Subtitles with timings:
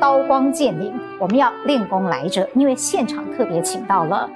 [0.00, 4.28] 刀光剑影，我们要练功来着，因为现场特别请到了。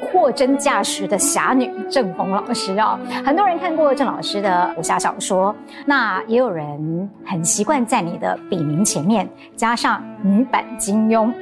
[0.00, 5.54] 货真价实的侠女郑丰老师啊，很多人看过郑老师的武侠小说，
[5.86, 11.32] 那也有人很习惯在你的笔名前面加上“女版金庸”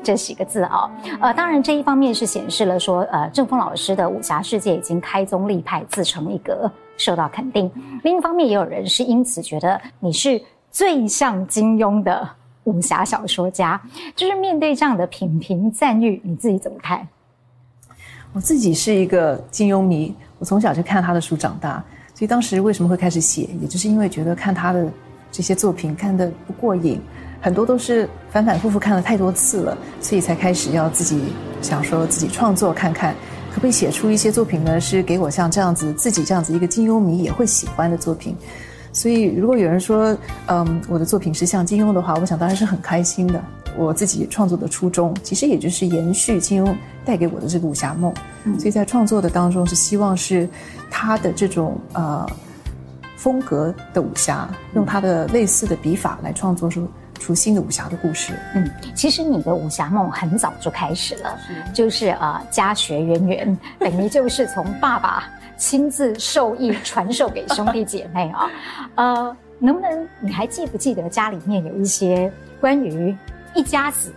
[0.00, 0.88] 这几个字啊。
[1.20, 7.68] 呃，当然这一方面是显示了说，呃，郑峰老师的武侠世界已经开宗立派，自成一格，受到肯定。
[8.04, 12.28] 另一方面，也有人是因此觉得你是最像金庸的
[12.64, 13.80] 武侠小说家。
[14.16, 17.06] 就是面对这样的品评赞誉，你自己怎么看？
[18.32, 21.82] 我自己是一个金庸迷，我从小就看他的书长大，
[22.14, 24.90] 所以当时为什么会开始写，也就是因为觉得看他的
[25.30, 27.00] 这些作品看得不过瘾，
[27.40, 31.22] 很多都是反反复复看了太多次了，所以才开始要自己
[31.62, 33.14] 想说自己创作看看，
[33.50, 34.80] 可不可以写出一些作品呢？
[34.80, 38.36] 是给我像这样子自己这样子一个金庸迷也会喜欢的作品。
[38.94, 43.42] 所以如果有人说，嗯，我的作品是像金庸的话，我想当然是很开心的。
[43.76, 46.72] 我自己创作的初衷，其实也就是延续金庸
[47.04, 50.48] 带给我的这个武侠梦，嗯、所以在创作的当中是希望是
[50.88, 52.24] 他的这种呃
[53.16, 56.86] 风格的武侠，用他的类似的笔法来创作出
[57.24, 58.34] 出新的武侠的故事。
[58.54, 65.24] 嗯，其实你的武侠梦很早就开始了，是就是呃家学渊源， 等于就是从爸爸
[65.56, 68.50] 亲自授意传授给兄弟姐妹啊。
[68.96, 73.16] 呃，能不能你还记不记得家里面有一些关于
[73.54, 74.12] 一家子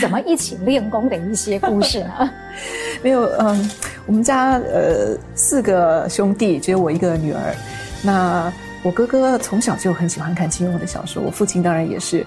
[0.00, 2.30] 怎么一起练功的一些故事呢？
[3.04, 3.70] 没有，嗯，
[4.06, 7.54] 我们家呃四个兄弟，只有我一个女儿。
[8.02, 8.50] 那
[8.82, 12.24] 我哥哥从小就很喜欢看金庸的小说，我父亲当然也是。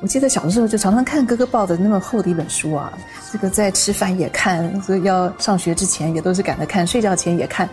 [0.00, 2.92] 我记得小的时候就常常看哥哥抱的那么厚的一本书啊，
[3.32, 7.68] 这个在吃饭也看，所以要上学之前也都是赶着看，睡觉前也看，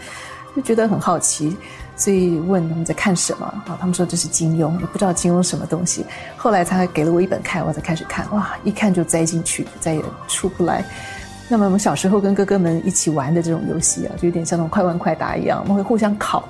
[0.55, 1.55] 就觉得很好奇。
[1.95, 3.77] 所以问他们在看什么啊？
[3.79, 6.03] 他们说这是金庸，我不知道金庸什么东西。
[6.35, 8.27] 后来他给了我一本看，我才开始看。
[8.31, 10.83] 哇，一看就栽进去，再也出不来。
[11.47, 16.49] 那么我们小时候跟哥哥们一起玩的这种游戏啊，就有点像那种快问快答一样，我们会互相考。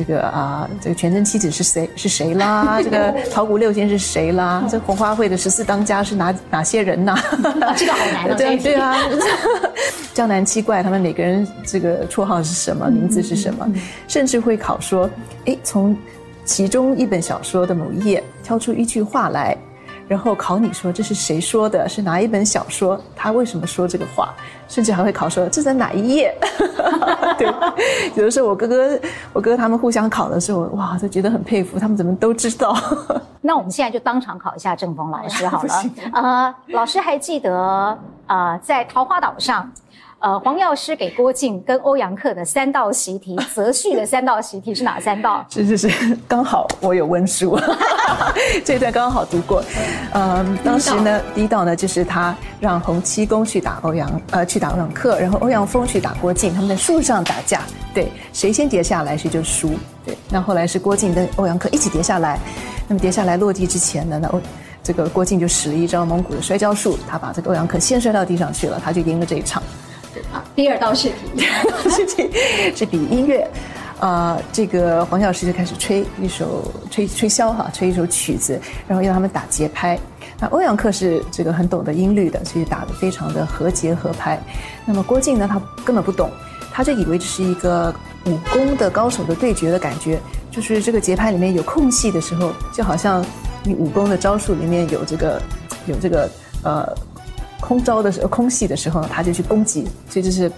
[0.00, 1.90] 这个啊，这个全真七子是谁？
[1.94, 2.80] 是谁啦？
[2.82, 4.64] 这个 桃谷六仙是谁啦？
[4.70, 7.14] 这红花会的十四当家是哪哪些人呐？
[7.76, 8.34] 这个好难啊。
[8.34, 8.96] 对对啊，
[10.14, 12.88] 江南七怪他们每个人这个绰号是什么？
[12.88, 13.70] 名字是什么？
[14.08, 15.08] 甚至会考说，
[15.44, 15.94] 诶，从
[16.46, 19.54] 其中一本小说的某一页挑出一句话来。
[20.10, 21.88] 然后考你说，这是谁说的？
[21.88, 23.00] 是哪一本小说？
[23.14, 24.34] 他为什么说这个话？
[24.66, 26.36] 甚至还会考说，这在哪一页？
[27.38, 27.46] 对，
[28.16, 28.98] 有的时候我哥哥、
[29.32, 32.76] 我哥哥他们互相考的时候，哇，就觉得很佩服，他们怎么都知道？
[33.40, 35.74] 那我们现在就当场考一下郑峰老师好了。
[36.12, 37.96] 呃，老师还记得
[38.26, 39.70] 呃，在桃花岛上。
[40.20, 45.42] 呃，黄药师给郭靖跟欧阳克的三道习题， 择序的三道习题是哪三道？
[45.48, 47.58] 是是是，刚好我有温书，
[48.62, 49.64] 这一段刚好读过。
[50.12, 57.62] 嗯，当时呢，第一道呢就是他让洪七公去打欧阳，呃，去打欧阳克，然后欧阳锋去打郭靖，他们在树上打架，
[57.94, 59.70] 对，谁先跌下来谁就输。
[60.04, 62.38] 对，那后来是郭靖跟欧阳克一起跌下来，
[62.86, 64.40] 那么跌下来落地之前呢，那欧
[64.82, 69.62] 这个郭靖就使了一招蒙古的摔跤术，他把这个欧阳克先摔到地上去了，他就赢了这一场。
[70.32, 72.30] 好，第二道试题，第二道试题
[72.74, 73.48] 是比音乐，
[73.98, 79.98] 啊、这个黄药师就开始吹一首吹吹箫哈，吹一首曲子，然后让他们打节拍。
[80.38, 84.40] 那欧阳克是这个很懂得音律的，所以打得非常的和节合拍。
[84.84, 86.30] 那么郭靖呢，他根本不懂，
[86.72, 87.94] 他就以为这是一个
[88.26, 90.18] 武功的高手的对决的感觉，
[90.50, 93.24] 就是这个节拍里面有空隙的时候，就好像
[93.64, 95.42] 你武功的招数里面有这个
[95.86, 96.30] 有这个
[96.62, 96.94] 呃。
[97.60, 100.50] 空招的时候，空隙的时候呢，他就去攻击，所以就是，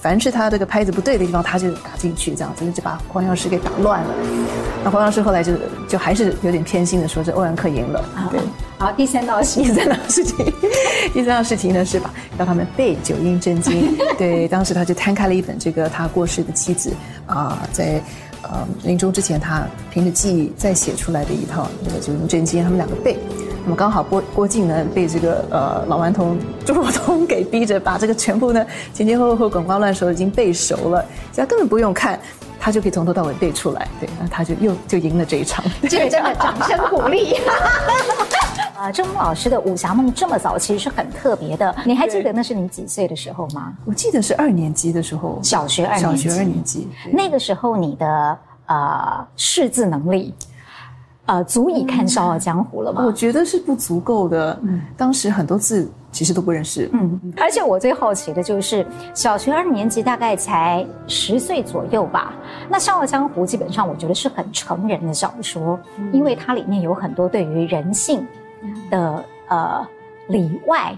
[0.00, 4.14] 凡是他这个拍子不对的地方，他就打进去，这样子就把黄药师给打乱了。
[4.84, 5.52] 那黄药师后来就
[5.88, 8.04] 就还是有点偏心的说，这欧阳克赢了。
[8.30, 8.40] 对，
[8.78, 10.54] 好，第三道题，第三道试题，
[11.12, 13.96] 第三道试题呢是吧，让他们背九阴真经。
[14.16, 16.92] 对，当时他就摊开了一本这个他过世的妻子
[17.26, 18.00] 啊、呃，在
[18.42, 23.16] 呃临终之前，他凭着记忆再写出来的一套那个九阴真经，他们两个背。
[23.68, 32.18] 那么刚好郭郭靖呢被这个呃老顽童朱若通给逼着把这个全部呢前前后后滚瓜烂熟已经背熟了，所以他根本不用看，
[32.58, 33.86] 他就可以从头到尾背出来。
[34.00, 35.62] 对，那他就又就赢了这一场。
[35.82, 37.36] 这个真的掌声鼓励。
[38.80, 41.76] 呃，正风老师的武侠梦这么早，其实是很特别的。
[41.84, 43.74] 你还记得那是你几岁的时候吗？
[43.84, 46.28] 我记得是二年级的时候，小学二年级。
[46.30, 50.32] 小学二年级，那个时候你的呃识字能力，
[51.28, 53.04] 呃，足以看《笑傲江湖》了吗？
[53.04, 54.58] 我觉得是不足够的。
[54.62, 56.88] 嗯，当时很多字其实都不认识。
[56.94, 62.32] 嗯，而且我最好奇的就是，小学二年级大概才十岁左右吧。
[62.66, 68.26] 那《笑傲江湖》基本上我觉得是很成人的小说，嗯，因为它里面有很多对于人性
[68.90, 69.86] 的呃
[70.28, 70.96] 里外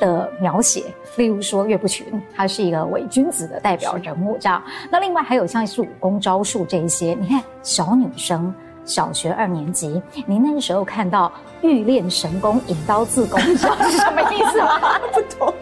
[0.00, 0.84] 的描写，
[1.16, 4.62] 例如说岳不群，他是一个伪君子的代表人物，这样。
[4.92, 11.30] 那另外还有像是武功招数这一些，你看小女生小学二年级，您那个时候看到
[11.62, 14.98] 欲练神功，引刀自宫，你知道是什么意思吗？
[15.12, 15.54] 不懂，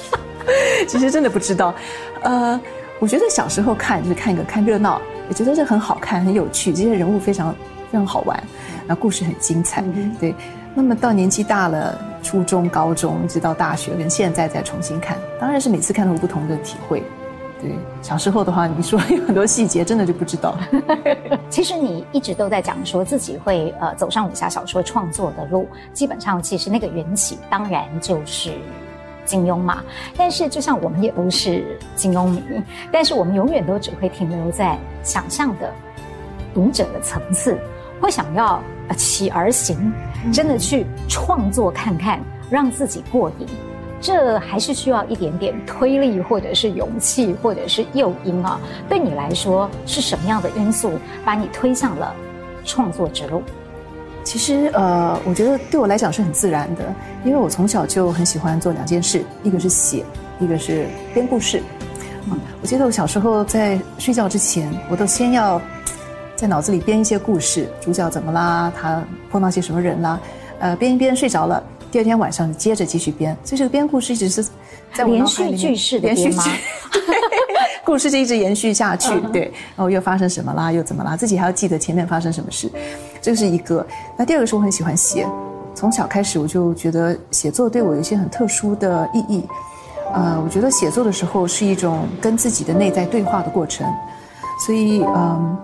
[0.88, 1.74] 其实真的不知道。
[2.22, 2.60] 呃，
[2.98, 7.52] 我觉得小时候看就是看一个看热闹，也觉得这很好看，很有趣，这些人物非常
[7.90, 8.42] 非常好玩，
[8.86, 10.34] 那故事很精彩，嗯、对。
[10.72, 17.02] 那么到年纪大了，初中、高中，一直到大学，跟现在再重新看，当然是每次看都有不同的体会。
[17.60, 17.70] 对，
[18.02, 20.56] 小时候的话，你说有很多细节，真的就不知道。
[21.50, 28.52] 其实你一直都在讲说自己会呃走上武侠小说创作的路，基本上其实那个缘起当然就是
[29.24, 29.82] 金庸嘛。
[30.16, 32.42] 但是就像我们也不是金庸迷，
[32.90, 35.72] 但是我们永远都只会停留在想象的
[36.54, 37.58] 读者的层次，
[38.00, 38.62] 会想要。
[38.96, 39.92] 起而行，
[40.32, 42.20] 真的去创作看看，
[42.50, 43.46] 让自己过瘾，
[44.00, 48.58] 这还是需要一点点推力，或者是勇气，或者是诱因啊。
[48.88, 50.92] 对你来说，是什么样的因素
[51.24, 52.14] 把你推向了
[52.64, 53.42] 创作之路？
[54.24, 56.84] 其实，呃，我觉得对我来讲是很自然的，
[57.24, 60.04] 因为我从小就很喜欢做两件事，一个是写，
[60.38, 61.62] 一个是编故事。
[62.30, 65.60] 嗯，我记得我小时候在睡觉之前，我都先要。
[66.36, 68.72] 在脑子里编一些故事，主角怎么啦？
[68.74, 70.18] 他碰到些什么人啦？
[70.58, 73.36] 呃，编一编睡着了，第二天晚上接着继续编。
[73.44, 74.42] 所以这个编故事一直是
[74.94, 76.44] 在我脑海里面连续剧式的编吗？
[77.84, 79.42] 故事就一直延续下去，对。
[79.74, 80.70] 然后又发生什么啦？
[80.70, 81.16] 又怎么啦？
[81.16, 82.70] 自己还要记得前面发生什么事，
[83.20, 83.84] 这是一个。
[84.16, 85.26] 那第二个是我很喜欢写，
[85.74, 89.44] 从小开始我就觉得写作对我有一些很特殊的意义。
[90.12, 93.86] 呃，我觉得写作的时候是一种跟自己的内在对话的过程，
[94.64, 95.58] 所以嗯。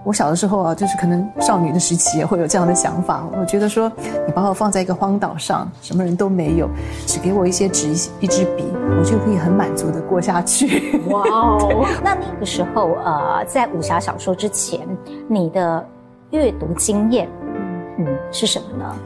[0.00, 3.22] 呃我小的时候啊，就是可能少女的时期也会有这样的想法。
[3.38, 3.90] 我觉得说，
[4.26, 6.68] 你把我放在一个荒岛上，什么人都没有，
[7.06, 7.88] 只给我一些纸、
[8.18, 8.64] 一支笔，
[8.98, 10.98] 我就可以很满足的过下去。
[11.10, 11.84] 哇哦！
[12.02, 14.80] 那那个时候，呃，在武侠小说之前，
[15.28, 15.86] 你的
[16.30, 17.28] 阅读经验，
[17.98, 18.96] 嗯，是什么呢？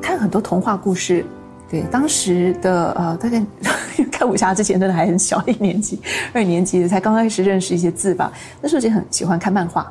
[0.00, 1.26] 看很多童话故事。
[1.68, 3.44] 对，当时的呃，大概
[4.12, 6.00] 看武侠之前，真的还很小，一年级、
[6.32, 8.32] 二年级才刚开始认识一些字吧。
[8.60, 9.90] 那时候就很喜欢看漫画。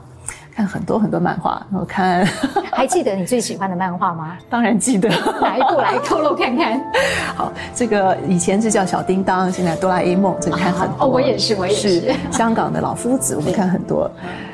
[0.55, 2.25] 看很多很多漫画，我看，
[2.77, 4.37] 还记得你最喜欢的漫画吗？
[4.49, 5.09] 当然记得，
[5.41, 6.81] 哪一部来透露看看？
[7.35, 10.95] 好，这个以前是叫小叮当，现在哆啦 A 梦，这个看很多。
[11.05, 12.01] 哦，我也是，我也是。
[12.01, 14.09] 是香港的老夫子，我们看很多。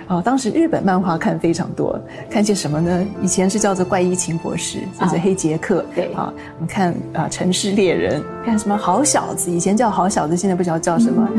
[0.08, 2.00] 哦，当时日本漫画看非常多，
[2.30, 3.06] 看些什么呢？
[3.22, 5.86] 以前是叫做怪医秦博士，就是黑杰克。
[5.94, 11.30] 对啊，我们看啊，城市猎人，看什么好小子，以前叫好小子，现在不知道叫什么。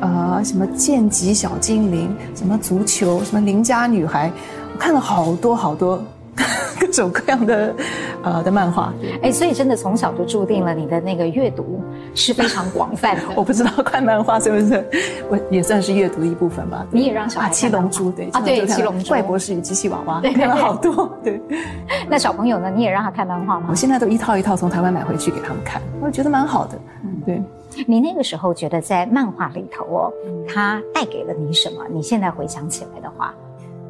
[0.00, 4.32] 啊，什么剑戟小精灵，什么足球，什么邻家女孩，
[4.72, 6.02] 我看了好多好多。
[6.78, 7.74] 各种各样的，
[8.22, 8.92] 呃的漫画，
[9.22, 11.80] 哎，所以真的从小就注定了你的那个阅读
[12.14, 13.22] 是非常广泛的。
[13.34, 14.84] 我不知道看漫画是不是，
[15.30, 16.86] 我也算是阅读的一部分吧。
[16.90, 21.10] 你也让小孩看七龙珠，对啊，对七龙珠，怪博士与机器娃娃，看了好多。
[21.24, 21.40] 对，
[22.08, 22.70] 那小朋友呢？
[22.70, 23.66] 你也让他看漫画吗？
[23.70, 26.78] 我现在都一套一套从台湾买回去给他们看，我觉得蛮好的。
[27.04, 27.42] 嗯，对。
[27.86, 30.12] 你那个时候觉得在漫画里头哦，
[30.48, 31.84] 它带给了你什么？
[31.90, 33.34] 你现在回想起来的话。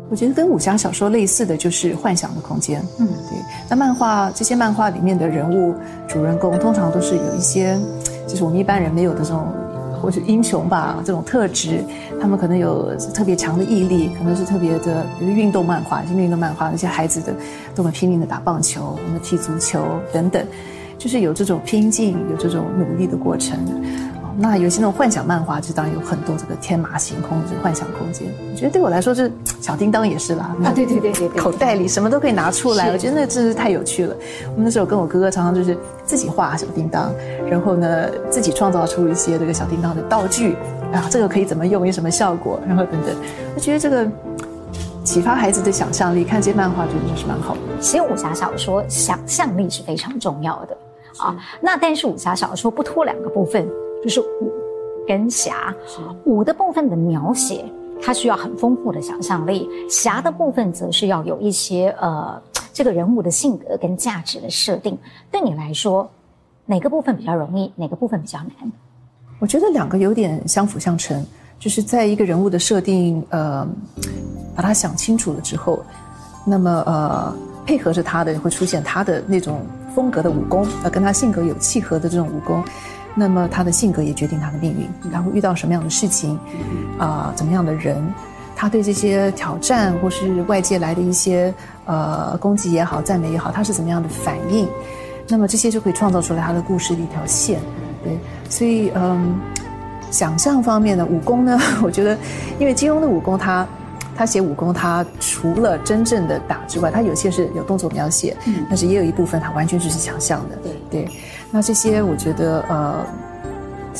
[0.08, 2.80] 我觉得跟武侠小说类似的就是幻想的空间。
[2.98, 3.38] 嗯，对。
[3.68, 5.74] 那漫画这些漫画里面的人物、
[6.06, 7.76] 主人公，通常都是有一些，
[8.26, 9.46] 就是我们一般人没有的这种，
[10.00, 11.84] 或者英雄吧这种特质。
[12.20, 17.34] 他们可能有特别强的毅力，可能是特别的，比如运动漫画，一些运动漫画，那些孩子的
[17.74, 20.46] 都很拼命的打棒球，我们踢足球等等，
[20.98, 23.58] 就是有这种拼劲，有这种努力的过程。
[24.38, 28.28] 那有些那种幻想漫画，就当然有很多这个天马行空的幻想空间。
[28.52, 30.54] 我觉得对我来说，是 小叮当也是啦。
[30.62, 32.90] 啊，对对对对对，口袋里什么都可以拿出来。
[32.90, 34.14] 我觉得那真是太有趣了。
[34.50, 37.10] 我们那时候跟我哥哥常常就是自己画小叮当，
[37.50, 40.54] 然后呢自己创造出一些这个小叮当的道具
[40.92, 43.16] 啊，这个可以怎么用，有什么效果，然后等等。
[43.54, 44.06] 我觉得这个
[45.02, 47.60] 启发孩子的想象力，看这些漫画真的是蛮好的。
[47.80, 50.76] 写武侠小说，想象力是非常重要的
[51.16, 51.34] 啊。
[51.60, 53.66] 那但是武侠小说不脱两个部分。
[54.06, 54.52] 就是武
[55.04, 55.74] 跟侠，
[56.24, 57.64] 武的部分的描写，
[58.00, 62.40] 它需要很丰富的想象力；侠的部分则是要有一些呃，
[62.72, 64.96] 这个人物的性格跟价值的设定，
[65.28, 66.08] 对你来说，
[66.66, 68.70] 哪个部分比较容易，哪个部分比较难？
[69.40, 71.26] 我觉得两个有点相辅相成，
[71.58, 73.66] 就是在一个人物的设定，呃，
[74.54, 75.82] 把它想清楚了之后，
[76.46, 77.34] 那么呃，
[77.66, 79.62] 配合着他的会出现他的那种
[79.96, 82.62] 风格的武功，呃，跟他性格有契合的这种武功，
[83.18, 86.36] 那么他的性格也决定他的命运，他会遇到什么样的事情，
[86.98, 87.96] 啊、呃，怎么样的人，
[88.54, 91.52] 他对这些挑战或是外界来的一些
[91.86, 94.68] 呃攻击也好、赞美也好，他是怎么样的反应，
[95.28, 97.58] 那么这些就可以创造出来他的故事的一条线。
[98.04, 98.18] 对，
[98.50, 99.34] 所以嗯，
[100.10, 102.16] 想象方面的武功呢， 我觉得，
[102.58, 103.66] 因为金庸的武功他，
[104.14, 111.08] 他他写武功，他除了真正的打之外，他有些是有动作描写，嗯，但是也有一部分他完全只是想象的，对对。
[111.50, 113.06] 那这些我觉得呃，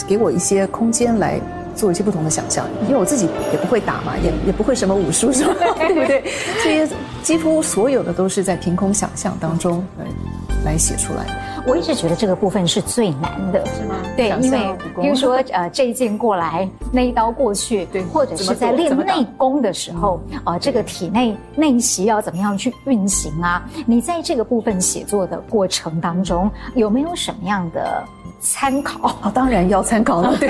[0.06, 1.40] 给我一些空间来
[1.74, 5.54] 做一些不同的想象，因为我自己也不会打嘛，也也不会什么武术，什么？
[5.78, 6.24] 对不对？
[6.62, 11.32] 这些几乎所有的都是在凭空想象当中来来写出来的。
[11.66, 13.96] 我一直觉得这个部分是最难的，是吗？
[14.16, 23.68] 对，因为比如说，呃，这一剑过来，那一刀过去，对，或者是在练内功的时候，啊、呃，这个体内内息要怎么样去运行啊？
[23.84, 28.04] 你在这个部分写作的过程当中，有没有什么样的？
[28.48, 30.36] 参考、哦，当然要参考了。
[30.38, 30.48] 对，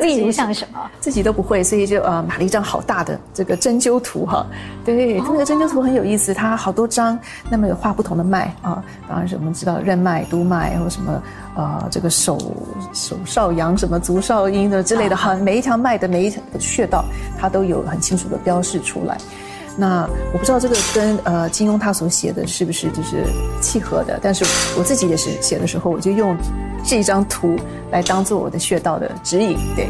[0.00, 4.44] 例如像什么，自己都不会，所以就呃买了一张好大的这个针灸图哈。
[4.84, 8.84] 对，这、哦、个针灸图很有意思，它好多张，那么有画不同的脉啊。
[9.08, 11.22] 当然是我们知道任脉、督脉，或什么
[11.56, 12.38] 呃这个手
[12.92, 15.34] 手少阳什么足少阴的之类的哈。
[15.34, 17.04] 每一条脉的每一条穴道，
[17.38, 19.16] 它都有很清楚的标示出来。
[19.76, 23.24] 那我不知道这个跟呃金庸他所写的是不是就是
[23.62, 24.44] 契合的，但是
[24.76, 26.36] 我自己也是写的时候，我就用
[26.84, 27.56] 这张图
[27.90, 29.88] 来当做我的穴道的指引，对，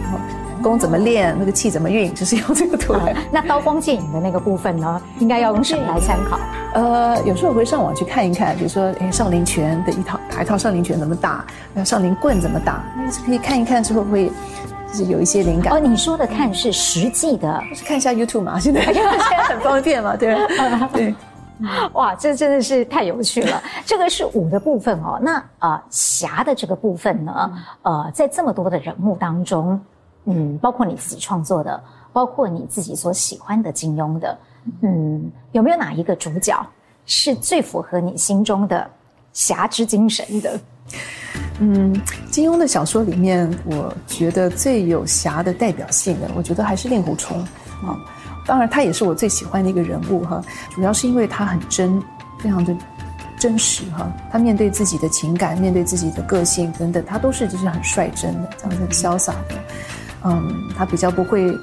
[0.62, 3.16] 功怎么练，那个气怎么运，就是用这个图来。
[3.32, 6.38] 那刀光剑影的那个部分呢，应该要用什么来参考？
[6.74, 14.30] 呃，有时候我会上网去看一看，比如说，哎，少林拳的一套打一套少林拳怎么打，那少林棍怎么打，那是可以看一看之后会。
[14.92, 15.78] 就是有一些灵感哦。
[15.78, 20.36] 你说的看是实际的，就是看一下 YouTube 嘛，现在 现在很方便嘛，对
[20.92, 21.14] 对。
[21.94, 23.62] 哇，这真的是太有趣了。
[23.84, 25.18] 这个是武的部分哦。
[25.22, 27.52] 那呃，侠的这个部分呢？
[27.82, 29.80] 呃，在这么多的人物当中，
[30.24, 34.38] 嗯，包括你自己创作的，包括你自己所喜欢的金庸的，
[34.82, 36.66] 嗯，有没有哪一个主角
[37.06, 38.88] 是最符合你心中的
[39.32, 40.60] 侠之精神的？
[41.60, 41.92] 嗯，
[42.30, 47.38] 金庸的小说里面，我觉得最有侠的代表性的，我觉得还是令狐冲
[47.84, 47.98] 啊。
[48.50, 50.42] 当然，他也是我最喜欢的一个人物哈。
[50.74, 52.02] 主要是因为他很真，
[52.40, 52.76] 非常的
[53.38, 54.12] 真实哈。
[54.28, 59.54] 他面对自己的情感，面对自己的个性等等，他都是就是很率真的，这样子很潇洒的。
[60.24, 61.56] 嗯，他比较不会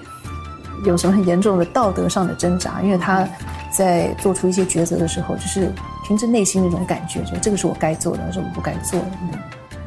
[0.85, 3.27] 有什么很严重的道德上的挣扎，因为他
[3.69, 5.69] 在做出一些抉择的时候，就是
[6.05, 9.07] 凭着内心那种感觉，觉得这个是我该做的，是我不该做的。
[9.23, 9.37] 嗯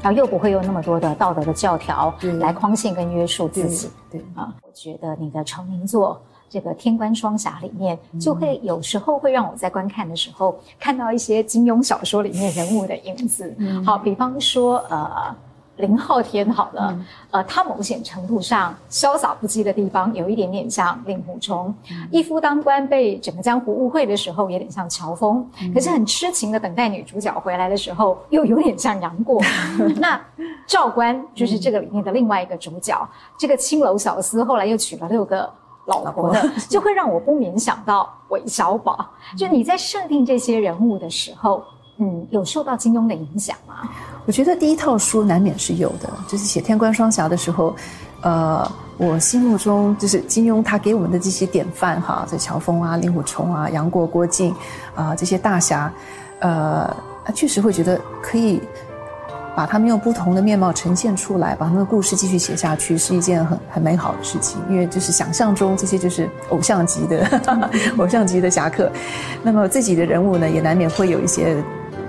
[0.03, 6.19] 然后又不会有那么多的道德的教条来框限跟约束自己，对，对啊，我觉得你的成名作
[6.51, 15.35] 这个《天官双侠》里面，就会有时候会让我在观看的时候看到一些金庸小说里面人物的影子，嗯、好，比方说呃。
[15.77, 29.43] 林浩天好了，嗯、呃，他某些程度上潇洒不羁的地方，有一点点像令狐冲；嗯、一夫当关被整个江湖误会的时候，有点像乔峰；嗯、可是很痴情的等待女主角回来的时候，又有点像杨过。
[29.97, 30.21] 那
[30.67, 35.51] 赵官就是这个里面的另外一个主角，嗯、这个青楼小厮后来又娶了六个
[35.87, 39.11] 老婆的， 就会让我不免想到韦小宝。
[39.33, 41.63] 嗯、就你在设定这些人物的时候。
[42.03, 43.87] 嗯，有受到金庸的影响吗？
[44.25, 47.77] 我觉得第一套书难免是有的，就是写《天官双侠》的时候，
[48.23, 54.55] 呃，我心目中就是金庸他给我们的这些典范哈，这乔峰啊、令狐冲啊、杨过、郭靖
[54.95, 55.93] 啊这些大侠，
[56.39, 56.91] 呃，
[57.35, 58.63] 确实会觉得可以
[59.61, 64.59] 把他们用不同的面貌呈现出来，把他们的故事继续写下去，是一件很很美好的事情。
[64.71, 67.29] 因为就是想象中这些就是偶像级的，
[67.99, 68.91] 偶像级的侠客，
[69.43, 71.63] 那么自己的人物呢，也难免会有一些。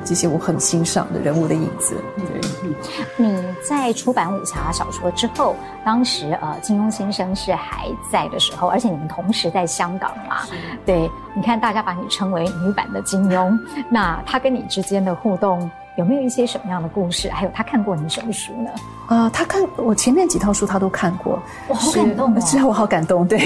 [0.04, 1.96] 这些我很欣赏的人物的影子。
[2.16, 2.74] 对，
[3.18, 5.56] 你在出版武侠小说之后，
[5.86, 10.44] 当时呃，金庸先生是还在的时候，而且你们同时在香港嘛？
[10.48, 10.54] 是
[10.88, 13.56] 对，你看大家把你称为女版的金庸，
[13.92, 15.70] 那他跟你之间的互动。
[15.98, 17.30] 有没有一些什么样的故事？
[17.30, 18.70] 还有他看过你什么书呢？
[19.08, 22.40] 啊、呃，他看我前面几套书他都看过，我好感动啊！
[22.48, 23.28] 之后我好感动。
[23.28, 23.40] 对，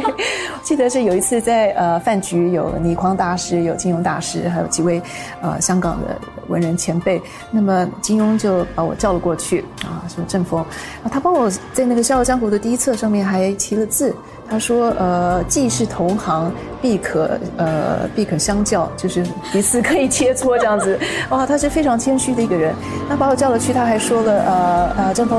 [0.62, 5.02] 记得是有一次在呃饭局，有倪匡大师，有金庸大师，还有几位
[5.42, 6.18] 呃香港的
[6.48, 7.20] 文人前辈。
[7.50, 14.14] 那么金庸就把我叫了过去啊，说：“振锋啊，他帮我在那个《笑傲江湖》的第一册上面还题了字。”
[14.52, 20.98] 他说：“呃，既是同行，必可呃，必可相较，就是彼此可以切磋这样子。
[21.30, 22.74] 哇，他是非常谦虚的一个人。
[23.08, 25.38] 那把我叫了去，他还说了：呃呃，张鹏，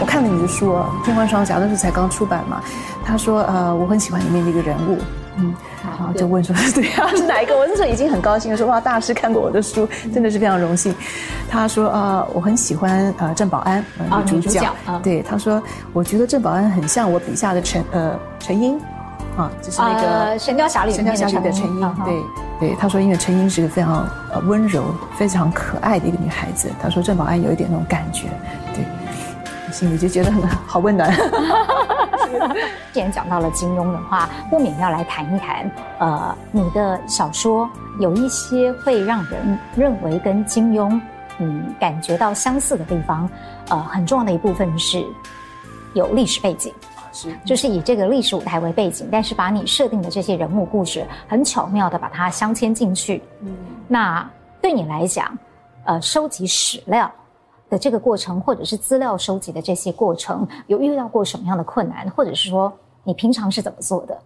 [0.00, 0.72] 我看了你的书
[1.04, 2.60] 《天官双侠》，那时候才刚出版嘛。
[3.04, 4.98] 他说：呃，我很喜欢里面的一个人物。
[5.36, 5.54] 嗯，
[6.02, 7.56] 然后就问说：对啊，是哪一个？
[7.56, 10.92] 我那时候已经很高兴了，说哇，大师看过我的书，真的是非常荣幸。
[11.48, 14.62] 他说：啊，我很喜欢呃郑保安，呃、女主角。
[15.02, 18.76] 对，他说，我觉得郑保安很像我笔下的陈呃。”陈英，
[19.36, 22.20] 啊，就是那个《神雕侠侣》神雕侠侣的陈英，对
[22.58, 24.82] 对，他说，因为陈英是个非常呃温柔、
[25.16, 28.26] 非常可爱的一个女孩子，他说郑保安有一点那种感觉，
[28.74, 28.84] 对，
[29.72, 31.08] 心里就觉得很好温暖。
[32.92, 41.00] 既然讲到了金庸的话，不免要来谈一谈，呃，你的小说有一些会让人认为跟金庸
[41.38, 43.28] 嗯感觉到相似的地方，
[43.68, 45.04] 呃，很重要的一部分是
[45.94, 46.72] 有历史背景。
[47.14, 53.22] 是，就是以这个历史舞台为背景，但是把你设定的这些人物故事很巧妙的把它镶嵌进去。
[53.40, 53.54] 嗯，
[53.86, 54.26] 那
[54.62, 55.38] 对你来讲，
[55.84, 57.10] 呃，收集史料
[57.72, 62.70] 的这个过程，或者是资料收集的这些过程，有遇到过什么样的困难，或者是说
[63.02, 64.18] 你平常是怎么做的？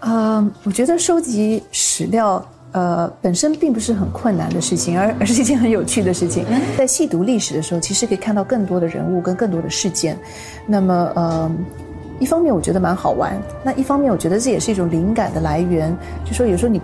[0.00, 6.44] 呃，我觉得收集史料，呃，本身并不是很困难的事情，而 而是一件很有趣的事情。
[6.76, 10.18] 在细读历史的时候，其实可以看到更多的人物跟更多的事件。
[10.66, 11.50] 那么，呃。
[12.20, 15.94] 一方面我觉得蛮好玩，那一方面我觉得这也是一种灵感的来源。
[16.24, 16.80] 就说有时候你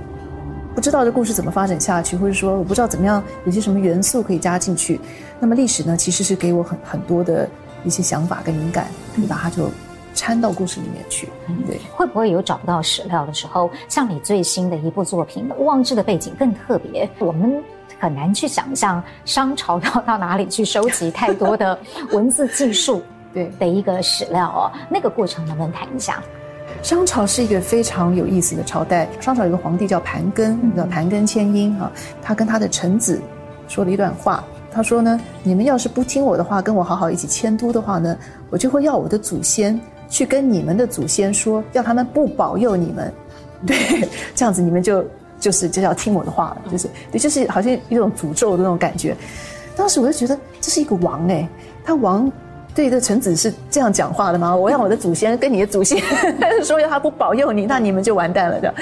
[0.74, 5.00] 不知道这故事怎么发展下去，或者说我不知道怎么样有些什么元素可以加进去，
[5.38, 7.48] 那么历史呢，其实是给我很很多的
[7.84, 9.70] 一些想法跟灵感，可以把它就
[10.14, 11.28] 掺到故事里面去。
[11.66, 13.70] 对，会不会有找不到史料的时候？
[13.88, 17.62] 像你最新的一部作品《望志》的背景更特别，我们
[17.98, 21.78] 很难去想象商朝要到哪里去收集太多的
[22.12, 23.02] 文字技术。
[23.32, 24.60] 对的一个史料哦，
[24.90, 26.20] 那个过程能不能谈一下？
[26.82, 29.08] 商朝是一个非常有意思的朝代。
[29.20, 31.90] 商朝有个皇帝叫盘庚，叫盘庚迁殷哈。
[32.22, 33.20] 他跟他的臣子
[33.68, 38.16] 说了一段话，他说呢：“你们要是不听我的话，跟我好好一起迁都的话呢，
[38.48, 43.12] 我就会要我的祖先去跟你们的祖先说，要他们不保佑你们。
[43.66, 45.04] 对，这样子你们就
[45.38, 49.14] 就是就要听我的话了，就是对，就是好像一种诅咒的那种感觉。
[49.76, 51.48] 当时我就觉得这是一个王哎，
[51.84, 52.30] 他王。”
[52.72, 54.54] 对，这臣子是这样讲话的吗？
[54.54, 56.00] 我让我的祖先跟你的祖先
[56.62, 58.72] 说，要他不保佑你，那你们就完蛋了的。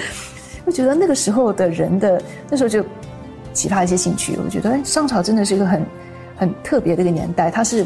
[0.66, 2.20] 我觉得那个时候的人的
[2.50, 2.84] 那时候就
[3.54, 4.38] 启发一些兴趣。
[4.44, 5.82] 我觉得，哎，商朝真的是一个很
[6.36, 7.50] 很特别的一个年代。
[7.50, 7.84] 它是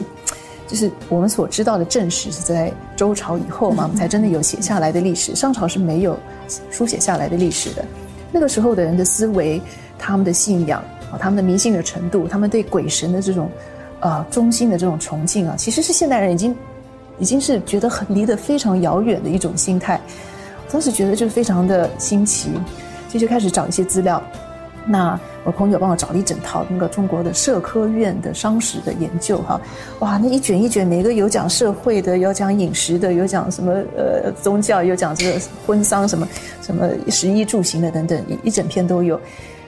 [0.66, 5.36] 就是我们所知道的正史是在周朝以后嘛，才真的有写下来的历史。
[5.36, 6.18] 商朝是没有
[6.70, 7.84] 书写下来的历史的。
[8.32, 9.62] 那个时候的人的思维、
[9.98, 13.48] 他们的信仰啊、他们的迷信的程度、他们对鬼神的这种。
[14.02, 16.54] 呃，忠心的这种崇敬啊，其实是现代人已经，
[17.18, 20.00] 已经是觉得很离得非常遥远的一种心态。
[20.70, 22.50] 当时觉得就非常的新奇，
[23.08, 24.20] 所以就开始找一些资料。
[24.84, 29.60] 那我朋友帮我找了一整套那个中国的社科院的商史的研究哈，
[30.00, 36.26] 哇，那一卷一卷，每个有讲社会的，有讲饮食的，有讲什么呃宗教，有讲这个婚丧什么
[36.60, 39.20] 什么食衣住行的等等，一一整篇都有。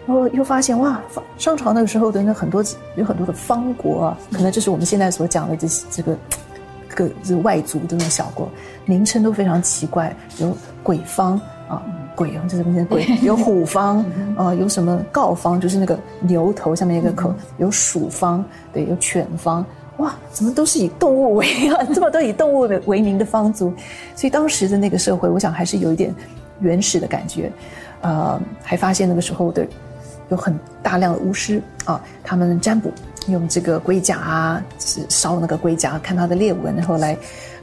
[0.07, 1.01] 然后又发现哇，
[1.39, 2.63] 商朝那个时候的那很多
[2.95, 6.17] 有很多的方国啊，可能就是我们现在所讲的这这个
[6.95, 8.47] 各这个外族的那种小国，
[8.85, 11.83] 名称都非常奇怪，有鬼方啊，
[12.15, 13.07] 鬼啊，这是什么鬼？
[13.23, 14.05] 有虎方
[14.37, 19.65] 啊，有什么告方，就是那个牛头下面一个口，有鼠方，对，有犬方，
[19.97, 23.73] 哇，怎么都是以动物为啊， 这么多以动物为名的方族，
[24.15, 26.15] 所以当时的那个社会，我想还是有一点
[26.61, 27.51] 原始的感觉，
[28.03, 29.67] 呃，还发现那个时候的。
[30.31, 32.93] 有很大量的巫师啊，他们占卜，
[33.29, 37.17] 用这个龟甲啊，就是烧那个龟甲，看它的裂纹，然后来，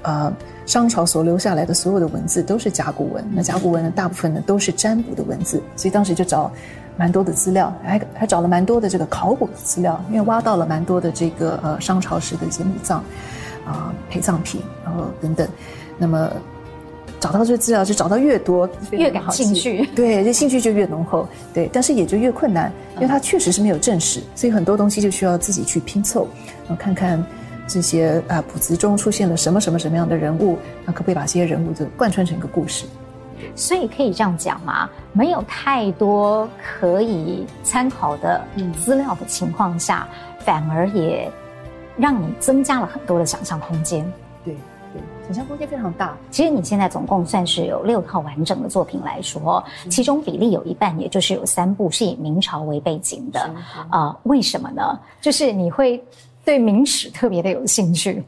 [0.04, 0.32] 呃，
[0.66, 3.26] 商朝所留下来的所有的文字都是甲骨文。
[3.32, 6.52] 那甲骨文呢，大部分呢都是占卜的文字，所以当时就找
[6.98, 13.04] 蛮多的资料，还还找了蛮多的这个考古的资料，因为挖到了蛮多的这个呃商朝时的一些墓葬
[13.66, 15.48] 啊、陪葬品，然后等等，
[15.98, 16.30] 那么。
[17.22, 19.86] 找到这个资料，就找到越多，越感兴趣。
[19.96, 21.28] 对，这兴趣就越浓厚。
[21.54, 26.28] 对，但是也就越困难，因为它确实是没有证实，所以很多东西就需要自己去拼凑，
[26.68, 27.24] 然后看看
[27.68, 32.86] 这些啊谱子中出现了什么什么什么样的人物，那可不可以把这些人物就贯穿成一个故事？
[33.56, 34.90] 所以可以这样讲嘛？
[35.14, 38.42] 没有太多可以参考的
[38.84, 40.08] 资料的情况下，
[40.40, 41.30] 反而也
[41.98, 44.12] 让你增加了很多的想象空间。
[45.32, 45.34] 对。
[45.34, 46.18] 想象空间非常大。
[46.30, 53.40] 其实你现在总共算是有六套完整的作品来说，其中比例有一半，也就是有三部是以明朝为背景的。
[53.90, 55.00] 啊、呃，为什么呢？
[55.22, 56.04] 就是你会
[56.44, 58.22] 对明史特别的有兴趣。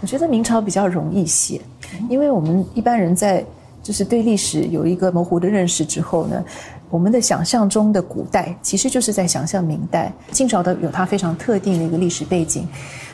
[0.00, 1.60] 我觉得明朝比较容易写，
[2.08, 3.44] 因为我们一般人在
[3.82, 6.44] 就是对历史有一个模糊的认识之后呢，
[6.92, 10.12] 我们的想象中的古代其实就是在想象明代。
[10.30, 12.68] 清朝的有它非常特定的一个历史背景，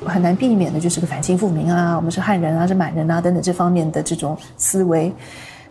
[0.04, 5.12] 很难避免的就是个反清复明啊，我们是汉人啊，是满人啊等等这方面的这种思维。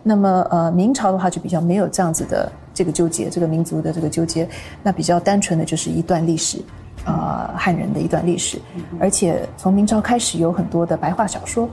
[0.02, 4.48] 那么呃，明朝的话就比较没有这样子的这个纠结，这个民族的这个纠结，
[4.82, 6.62] 那比较单纯的就是一段历史，
[7.04, 8.58] 呃，汉人的一段历史，
[8.98, 11.68] 而且从明朝开始有很多的白话小说。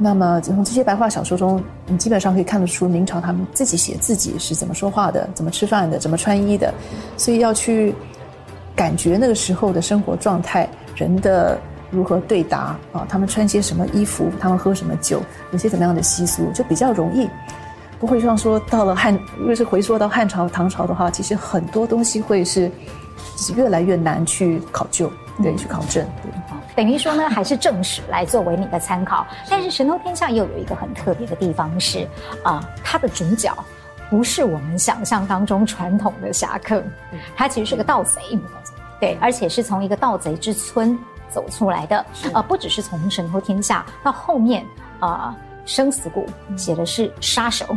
[0.00, 6.72] 那么从这些白话小说中，你基本上可以看得出明朝他们自己写自己是怎么说话的，怎么吃饭的，怎么穿衣的，
[7.16, 7.92] 所以要去
[8.76, 11.58] 感觉那个时候的生活状态，人的
[11.90, 17.28] 如何对答啊，他们穿些什么衣服，他们喝什么酒，有些怎么样的习俗，就比较容易，
[17.98, 22.70] 不会像说到了汉，如果是回溯到汉朝、唐朝的话，其实很多东西会是
[23.36, 25.10] 是越来越难去考究，
[25.42, 26.57] 对，去考证，对。
[26.78, 29.26] 等于说呢，还是正史来作为你的参考。
[29.50, 32.04] 但是《神偷天下》又有一个很特别的地方是，
[32.44, 33.52] 啊、呃，它的主角
[34.08, 36.80] 不是我们想象当中传统的侠客，
[37.34, 38.20] 他其实是个盗贼，
[39.00, 40.96] 对，而且是从一个盗贼之村
[41.28, 42.06] 走出来的。
[42.32, 44.64] 呃，不只是从《神偷天下》到后面
[45.00, 45.36] 啊，呃
[45.68, 47.76] 《生死谷》写的是杀手。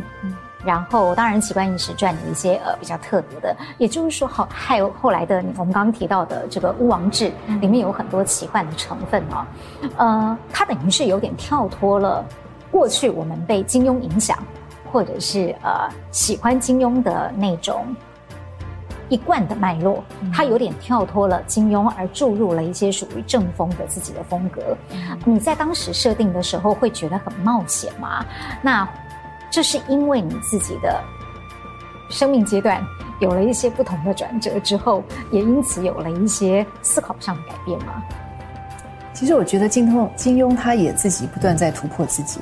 [0.63, 9.45] 然后，当然，《奇观异事传》的一些呃比较特别的，也就是说，好还有后来的我们刚刚提到的这个《巫王志》，里面有很多奇幻的成分哦。
[9.97, 12.23] 呃，它等于是有点跳脱了
[12.69, 14.37] 过去我们被金庸影响，
[14.91, 17.95] 或者是呃喜欢金庸的那种
[19.09, 24.61] 一贯的脉络，它有点跳脱了金庸，而注入了一些属于正风的自己的风格。
[25.25, 28.23] 你在当时设定的时候会觉得很冒险吗？
[28.61, 28.87] 那？
[29.51, 31.03] 这是因为你自己的
[32.09, 32.81] 生命阶段
[33.19, 38.01] 有了一些不同的转折之后，也因此有了一些思考上的改变吗？
[39.13, 42.39] 其实我觉得金庸金庸他也自己不断在突破自己。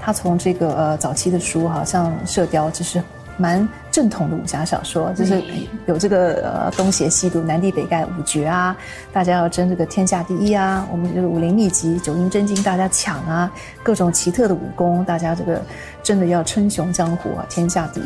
[0.00, 3.00] 他从这个呃早期的书，好像《射雕》就是
[3.36, 5.42] 蛮正统的武侠小说，就是
[5.86, 8.76] 有这个呃东邪西毒、南帝北丐五绝啊，
[9.12, 10.86] 大家要争这个天下第一啊。
[10.90, 15.60] 我们这个武林秘籍、九阴真经，大家抢啊，各种奇特的武功，大家这个。
[16.02, 18.04] 真的要称雄江湖啊，天下第一，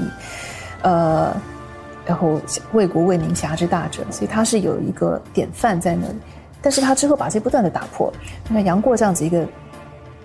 [0.81, 1.37] 呃，
[2.07, 2.41] 然后
[2.73, 6.15] 为国为民侠之大者，所以他是有一个典范在那里。
[6.63, 8.11] 但是他之后把这不断的打破。
[8.49, 9.47] 那杨过这样子一个，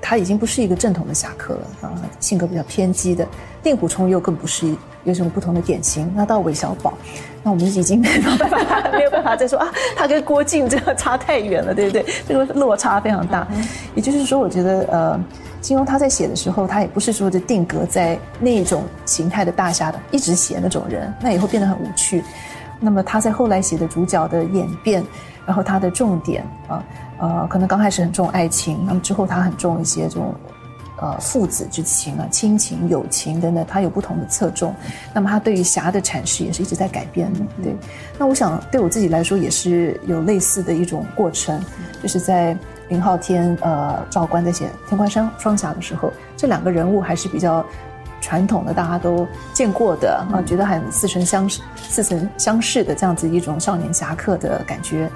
[0.07, 1.89] 他已经不是一个正统的侠客了啊，
[2.19, 3.27] 性格比较偏激的。
[3.63, 6.11] 令狐冲又更不是有什么不同的典型。
[6.15, 6.93] 那到韦小宝，
[7.41, 12.05] 那我们已经没有办法，没有办法再说啊，他跟郭靖这个差太远了，对不对？
[12.27, 13.47] 这个落差非常大。
[13.95, 15.19] 也就是说，我觉得呃。
[15.61, 22.23] 金庸他在写的时候，他也不是说就定格在那种形态的大侠的，一直写那种人，那也会变得很无趣。
[22.79, 25.03] 那么他在后来写的主角的演变，
[25.43, 26.83] 然后他的重点啊，
[27.19, 30.33] 呃，可能刚开始很重爱情，那么之后他很重一些这种
[30.97, 34.73] 呃父子之情啊、亲情、友情等等，他有不同的侧重。
[35.13, 37.39] 那么他对于侠的阐释也是一直在改变的。
[37.63, 37.75] 对，
[38.17, 41.63] 那我想对我自己来说也是有类似的一种过程，
[42.01, 42.57] 就是在。
[42.87, 47.65] 林浩天、呃，赵关在写《天官山双侠》的时候，这两个人物还是比较
[48.21, 55.09] 传统的，大家都见过的啊，觉得很似曾相识、似曾相识的这样子一种少年侠客的感觉。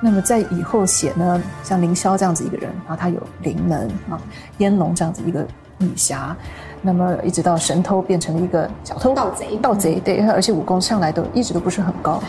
[0.00, 4.20] 那么在以后写呢，像凌霄这样子一个人，然后他有灵能啊，
[4.58, 5.46] 烟龙这样子一个
[5.78, 6.36] 女侠。
[6.80, 12.22] 那么一直到神偷变成了一个小偷、盗贼、盗贼，对，而且武功向来都一直都不是很高，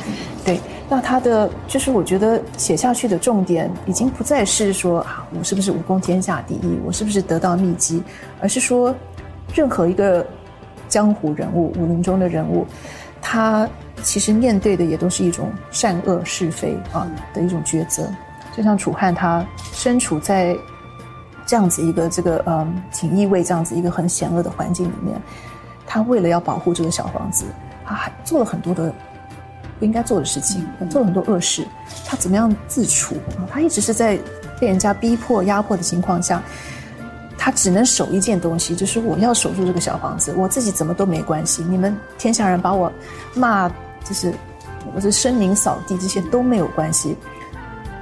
[0.43, 0.59] 对。
[0.89, 8.01] 那他的就是我觉得写下去的重点已经不再是说啊，我是不是武功天下第一，我是不是得到秘籍，
[8.41, 8.93] 而是说
[9.53, 10.25] 任何一个
[10.87, 12.65] 江湖人物、武林中的人物，
[13.21, 13.69] 他
[14.03, 18.09] 其实面对的也都是一种善恶是非啊的一种抉择。
[18.55, 20.57] 就像楚汉，他身处在。
[21.45, 25.19] 这样子一个这个嗯，锦衣卫这样子一个很险恶的环境里面，
[25.87, 27.43] 他为了要保护这个小皇子，
[27.83, 28.93] 他还做了很多的
[29.79, 31.67] 不应该做的事情，做了很多恶事。
[32.05, 33.15] 他怎么样自处？
[33.51, 34.15] 他一直是在
[34.61, 36.39] 被人家逼迫、压迫的情况下，
[37.35, 41.63] 他只能守一件东西，就是我要守住这个小皇子，我自己怎么都没关系。
[41.63, 42.91] 你们天下人把我
[43.33, 43.67] 骂，
[44.09, 44.33] 就是
[44.93, 47.15] 我是声名扫地，这些都没有关系。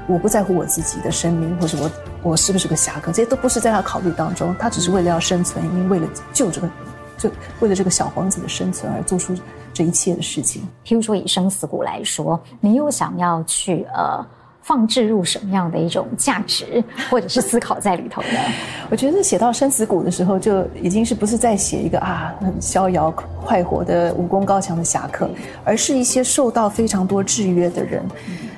[0.07, 1.91] 我不在乎我自己的生命，或者我。
[2.23, 3.11] 我是不是个侠客？
[3.11, 6.69] 这些都不是在他考虑当中，他只是为了要生存，因为为了救这个，
[7.15, 7.29] 就
[7.61, 9.33] 为了这个小皇子的生存而做出
[9.71, 10.67] 这一切的事情。
[10.83, 14.25] 譬如说以生死谷来说，你又想要去呃
[14.67, 18.37] 放置入什么样的一种价值或者是思考在里头呢？
[18.91, 23.09] 我觉得写到生死谷的时候，就已经是不是在写一个啊很逍遥
[23.45, 25.29] 快活的武功高强的侠客，
[25.63, 28.03] 而是一些受到非常多制约的人，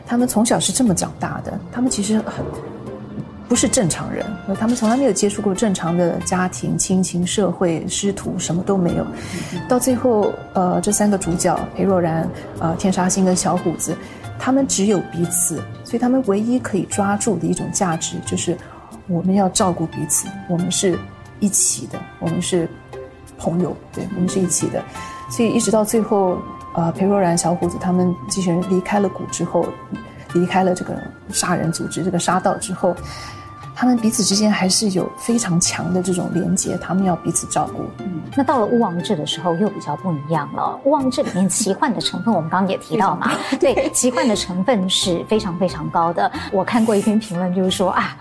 [0.07, 2.43] 他们从小是这么长大的，他们其实很。
[3.47, 4.23] 不是正常人，
[4.59, 9.03] 他们从来没有接触过正常的家庭、亲情、社会、师徒，什么都没有。
[9.67, 13.97] 到最后，呃，这三个主角裴若然、呃，天杀星跟小虎子，
[14.39, 18.57] 他们只有彼此，所以他们唯一可以抓住的一种价值就是
[19.07, 20.97] 我们要照顾彼此，我们是
[21.39, 22.67] 一起的，我们是
[23.37, 24.81] 朋友，对，我们是一起的。
[25.29, 26.39] 所以一直到最后，
[26.73, 29.67] 呃，裴若然、小虎子他们这些人离开了谷之后，
[30.33, 30.97] 离开了这个
[31.29, 32.95] 杀人组织、这个杀道之后。
[33.79, 37.85] 他们彼此之间还是有非常强的这种连接，他们要彼此照顾。
[37.99, 40.77] 嗯，那到了巫王志的时候又比较不一样了。
[40.83, 46.29] 巫王志里面奇幻的成分，我们刚刚也提到嘛， 对，奇幻的成分是非常非常高的。
[46.51, 48.17] 我看过一篇评论，就是说啊，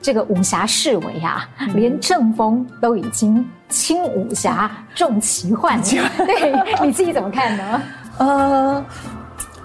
[0.00, 5.84] 这个武侠式微啊，连正风都已经轻武侠重奇幻了。
[6.24, 7.82] 对，你自己怎么看呢？
[8.16, 8.84] 呃。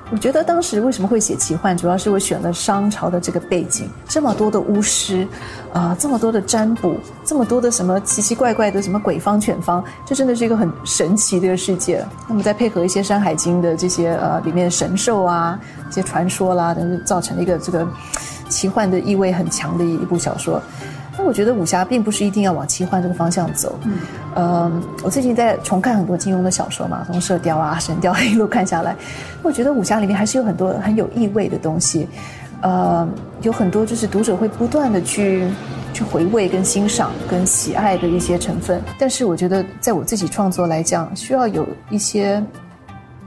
[0.09, 5.27] 我觉得当时为什么会写奇幻，主要是我选了商朝的这个背景，这么多的巫师，
[5.73, 12.03] 啊、这么多的占卜，这么多的什么奇奇怪怪的什么鬼方犬方，这真的是一个很神奇的世界。
[12.25, 17.85] 那么再配合一些《山海经》的这些呃里面神兽啊，一些传说啦，等等，造成了一个这个
[18.47, 20.61] 奇幻的意味很强的一一部小说。
[21.17, 23.77] 那我觉得武侠并不是一定要往奇幻这个方向走。
[23.83, 23.97] 嗯，
[24.35, 24.71] 呃，
[25.03, 28.95] 我最近在重看很多金庸的小说嘛，从《射雕》啊、《神雕》一路看下来，
[29.41, 32.07] 我觉得武侠里面还是有很多很有意味的东西。
[32.61, 33.07] 呃，
[33.41, 35.47] 有很多就是读者会不断的去
[35.93, 38.81] 去回味、跟欣赏、跟喜爱的一些成分。
[38.99, 42.43] 但是我觉得，在我自己创作来讲，需要有一些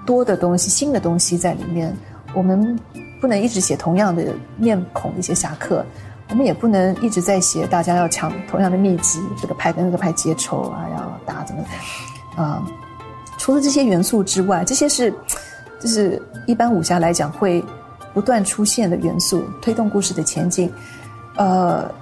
[0.05, 1.94] 多的东西、新的东西在里面。
[2.33, 2.79] 我们
[3.20, 4.24] 不能一直写同样的
[4.57, 5.85] 面孔的一些侠客。
[6.31, 11.62] 我们也不能一直在写大家要抢同样的秘籍，这个派跟那个派结仇啊，要打怎么？
[12.37, 12.66] 啊、呃，
[13.37, 15.12] 除了这些元素之外，这些是
[15.81, 17.64] 就是一般武侠来讲会
[18.14, 20.73] 不断出现的元素，推动故事的前进。
[21.37, 21.93] 呃，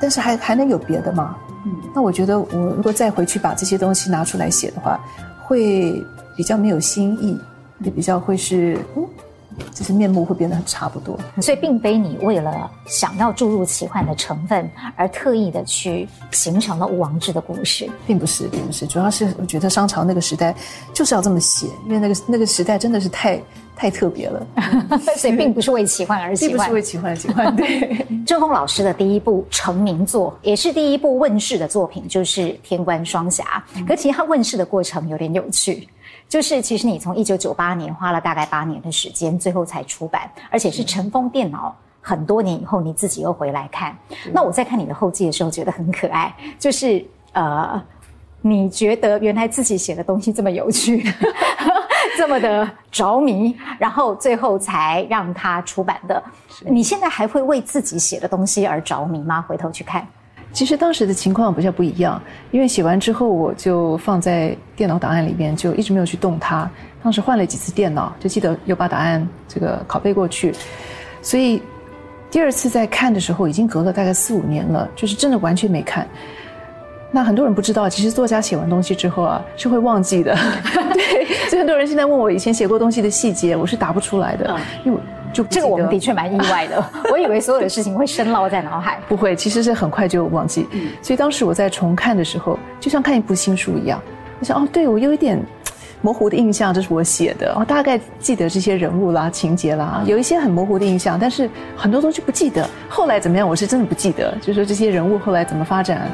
[0.00, 1.36] 但是还还能有别的吗？
[1.66, 4.98] 嗯，那我觉得我如果再回去把这些东西拿出来写的话，
[5.44, 6.02] 会
[6.34, 7.38] 比较没有新意，
[7.80, 9.06] 也比较会是嗯。
[9.72, 20.54] 就是面目会变得很差不多， 所以并非你为了想要注入奇幻的成分而特意的去形成了吴王志的故事，并不是，并不是，主要是我觉得商朝那个时代
[20.92, 23.40] 就是要这么写，因为那个那个时代真的是太
[23.76, 24.46] 太特别了，
[25.16, 27.54] 所以并不是为奇幻而奇幻，并不是为奇幻而奇幻。
[27.54, 35.86] 对， 郑峰老师的第一部成名作，也是第一部问世的作品，就是《天官双侠》，可其实他问世的过程有点有趣。
[36.28, 43.96] 就是，其实你从一九九八年花了大概八年的时间，最后才出版，而且是尘封电脑很多年以后，你自己又回来看。
[44.32, 46.34] 那我在看你的后记的时候，觉得很可爱。
[46.58, 47.80] 就是呃，
[48.42, 51.04] 你觉得原来自己写的东西这么有趣，
[52.18, 56.22] 这么的着迷，然后最后才让它出版的。
[56.64, 59.40] 你现在还会为自己写的东西而着迷吗？
[59.42, 60.06] 回头去看。
[60.52, 66.68] 其实当时的情况比较不一样，因为写完之后我就放在电脑档案里面，就一直没有去动它。
[67.02, 70.54] 当时换了几次电脑，就记得有把档案这个拷贝过去，
[71.20, 71.62] 所以
[72.30, 76.08] 第二次在看的时候，已经隔了大概四五年了，就是真的完全没看。
[77.12, 80.34] 那很多人不知道，其实作家写完东西之后啊，是会忘记的。
[80.94, 84.98] 对，所以很多人现在问我以前写过东西的细节，我是答不出来的，因为。
[85.36, 90.66] 就这个我们的确蛮意外的， 我以为所有的事情会深烙在脑海，不会，其实是很快就忘记。
[90.72, 94.00] 嗯，所以当时我在重看的时候，就像看一部新书一样。
[94.40, 95.38] 我想，哦，对，我有一点
[96.00, 97.54] 模糊的印象，这是我写的。
[97.58, 102.66] 我大概记得这些人物啦、情节啦，有一些很模糊的印象，但是很多东西不记得。
[102.88, 104.34] 后来怎么样，我是真的不记得。
[104.40, 106.10] 就是说这些人物后来怎么发展，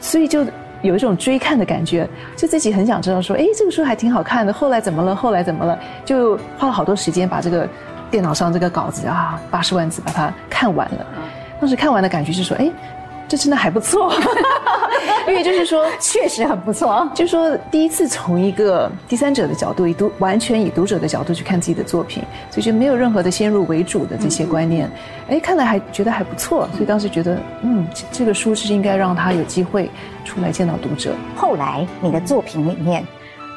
[0.00, 0.44] 所以就
[0.82, 5.14] 有一种追看的感觉，就自己很想知道说，哎，这个书还挺好看的，后来怎么了？
[5.14, 5.78] 后来怎么了？
[6.04, 7.68] 就花了好多时间把这个。
[8.10, 11.06] 电脑上这个稿子啊，八十万字把它看完了。
[11.60, 12.70] 当时看完的感觉是说，哎，
[13.26, 14.12] 这真的还不错，
[15.26, 17.10] 因为就是说 确实很不错。
[17.14, 24.88] 就是说第一次从一个第三者的角度，以读完全以读者的角度去看自己的作品，所以就没有任何的先入为主的这些观念。
[25.28, 29.90] 哎，看来还觉得还不错，所以当时觉得，嗯，这个书是应该让他有机会
[30.24, 31.12] 出来见到读者。
[31.36, 33.04] 后来你的作品里面，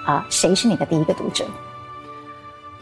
[0.06, 1.46] 啊，谁是你的第一个读者？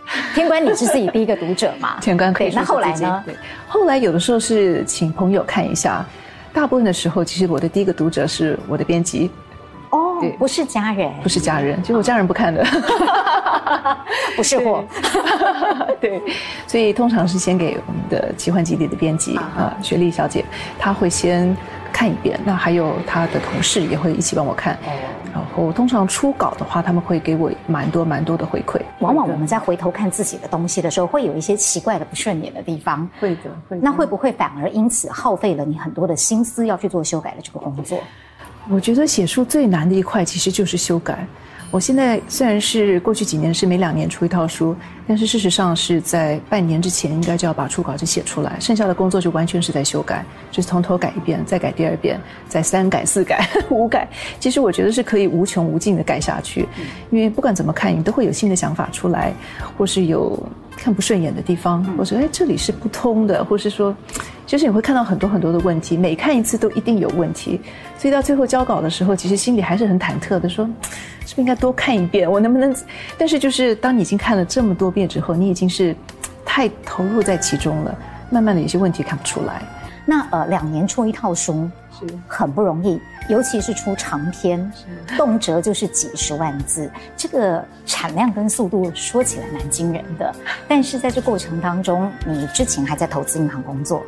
[0.33, 1.97] 天官，你是自己第一个读者嘛？
[2.01, 2.51] 天官可以。
[2.53, 3.23] 那后来呢？
[3.25, 3.35] 对，
[3.67, 6.05] 后来有的时候是请朋友看一下，
[6.53, 9.29] 大部分的时候，其实我的第一个读者是我的编辑。
[9.91, 12.63] 哦，对，不是家人，不是家人，其实我家人不看的，
[14.35, 14.83] 不是货。
[15.99, 16.21] 对，
[16.67, 20.45] 所以通常是先给我们的奇幻基地的编辑啊，雪莉小姐，
[20.77, 21.55] 她会先
[21.91, 24.77] 看一遍，那还有她的同事也会一起帮我看。
[25.33, 28.79] 然后通常初稿的话，他们会给我蛮多蛮多的回馈。
[28.99, 33.09] 往往我们在回头看自己的东西的时候，会有一些奇怪的不顺眼的地方。
[33.19, 33.83] 会的，会的。
[33.83, 37.99] 那会不会反而因此耗费了你很多的心思要去做修改的这个工作？
[38.69, 41.25] 我觉得写书最难的一块其实就是修改。
[41.71, 44.75] 我现在虽然是过去几年是每两年出一套书，
[45.07, 54.07] 但是事实上是在半年之前应该就要把初稿就写出来，剩下的工作就完全是在修改，就是从头改一遍，再改第二遍，再三改四改 五改。
[54.39, 56.67] 其实我觉得是可以无穷无尽的改下去，
[57.11, 59.31] 因为不管怎么看，你都会有新的想法出来，
[59.77, 60.41] 或是有
[60.75, 63.95] 看不顺眼的地方，或者哎这里是不通的，或是说。
[64.47, 67.61] 就是你会看到很多很多的问题，每看一次都一定有问题，
[67.99, 70.67] 所以到最后交稿的时候，其实心里还是很忐忑的，说
[71.29, 72.75] 是不是应该多看一遍，我能不能？
[73.15, 75.95] 但是就是当你已经看了这么多遍之后，你已经是
[76.43, 77.95] 太投入在其中了，
[78.31, 79.61] 慢慢的有些问题看不出来。
[80.07, 84.71] 那呃，两年出一套书是很不容易，尤其是出长篇，
[85.15, 90.33] 动辄就是几十万字，这个产量跟速度说起来蛮惊人的。
[90.67, 94.03] 但是在这过程当中，你之前还在投资银行工作。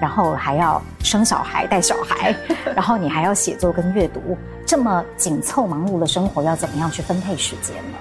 [0.00, 2.34] 然后还要生小孩、带小孩，
[2.74, 7.98] 然后你还要写作跟阅读，这么紧凑忙碌的生活，要怎么样去分配时间呢？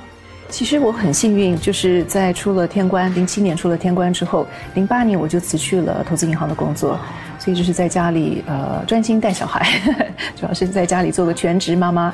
[0.50, 6.98] 其实我很幸运，就是在出了天官，零七年出了天官之后，零八年我就辞去了投资银行的工作，
[7.38, 9.68] 所以就是在家里呃专心带小孩，
[10.36, 12.12] 主要是在家里做个全职妈妈。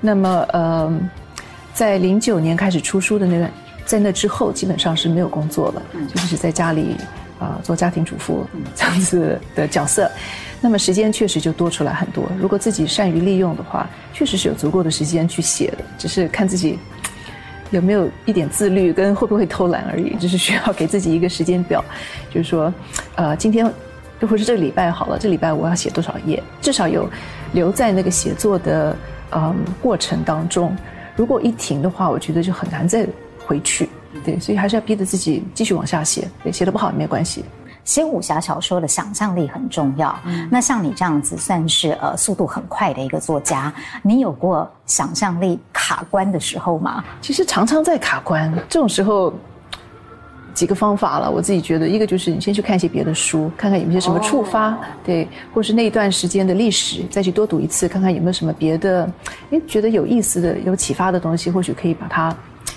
[0.00, 0.92] 那么呃，
[1.74, 3.50] 在零九年开始出书的那段，
[3.84, 5.82] 在那之后基本上是没有工作了，
[6.14, 6.96] 就是在家里。
[7.38, 10.10] 啊，做家庭主妇这样子的角色，
[10.60, 12.24] 那么时间确实就多出来很多。
[12.38, 16.78] 如果自己善于利用的话，确实是有足够的时间去写的，只是看自己
[17.70, 20.16] 有没有一点自律跟会不会偷懒而已。
[20.16, 21.84] 就是需要给自己一个时间表，
[22.30, 22.72] 就是说，
[23.16, 23.66] 呃，今天
[24.20, 27.06] 或者是这个礼拜好了，这礼拜我要写多少页，至少有
[27.52, 28.96] 留在那个写作的
[29.32, 30.74] 嗯过程当中。
[31.14, 33.06] 如果一停的话，我觉得就很难再
[33.38, 33.88] 回去。
[34.24, 36.28] 对，所以还是要逼着自己继续往下写。
[36.42, 37.44] 对，写的不好也没关系。
[37.84, 40.12] 写武侠小说的想象力很重要。
[40.24, 47.04] 嗯，那像你这样子算是呃速度很快的一个作家，你有过想象力卡关的时候吗？
[47.20, 48.52] 其实常常在卡关。
[48.68, 49.32] 这种时候，
[50.52, 51.30] 几个方法了。
[51.30, 59.08] 我自己觉得，一个就是你先去看一些别的书，看看有没有什么触发，哦、对，或是那一段时间的历史，再去多读一次，看看有没有什么别的，
[59.50, 62.34] 诶，觉得有意思的、有启发的东西，或许可以把它。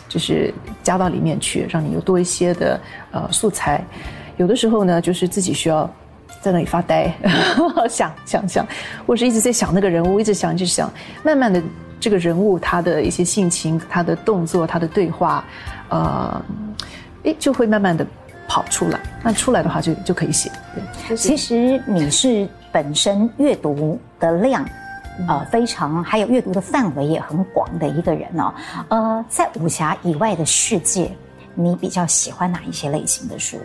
[0.09, 2.77] 就是加到里面去，让你有多一些的
[3.11, 3.81] 呃素材。
[4.35, 5.89] 有的时候呢，就是自己需要
[6.41, 7.13] 在那里发呆，
[7.89, 8.67] 想 想想，
[9.05, 10.91] 或是一直在想那个人物，一直想一直想。
[11.23, 11.61] 慢慢的，
[11.99, 15.43] 这个人物他的一些性情、他的动作、他的对话，
[15.89, 16.41] 呃，
[17.23, 18.05] 诶，就会慢慢的
[18.47, 18.99] 跑出来。
[19.21, 20.49] 那出来的话，就就可以写。
[21.07, 24.65] 对，其实你是本身阅读的量。
[25.27, 28.53] 呃，非常还有阅读的范围也很广的一个人哦。
[28.87, 31.11] 呃，在武侠以外的世界，
[31.55, 33.57] 你比较喜欢哪一些类型的书？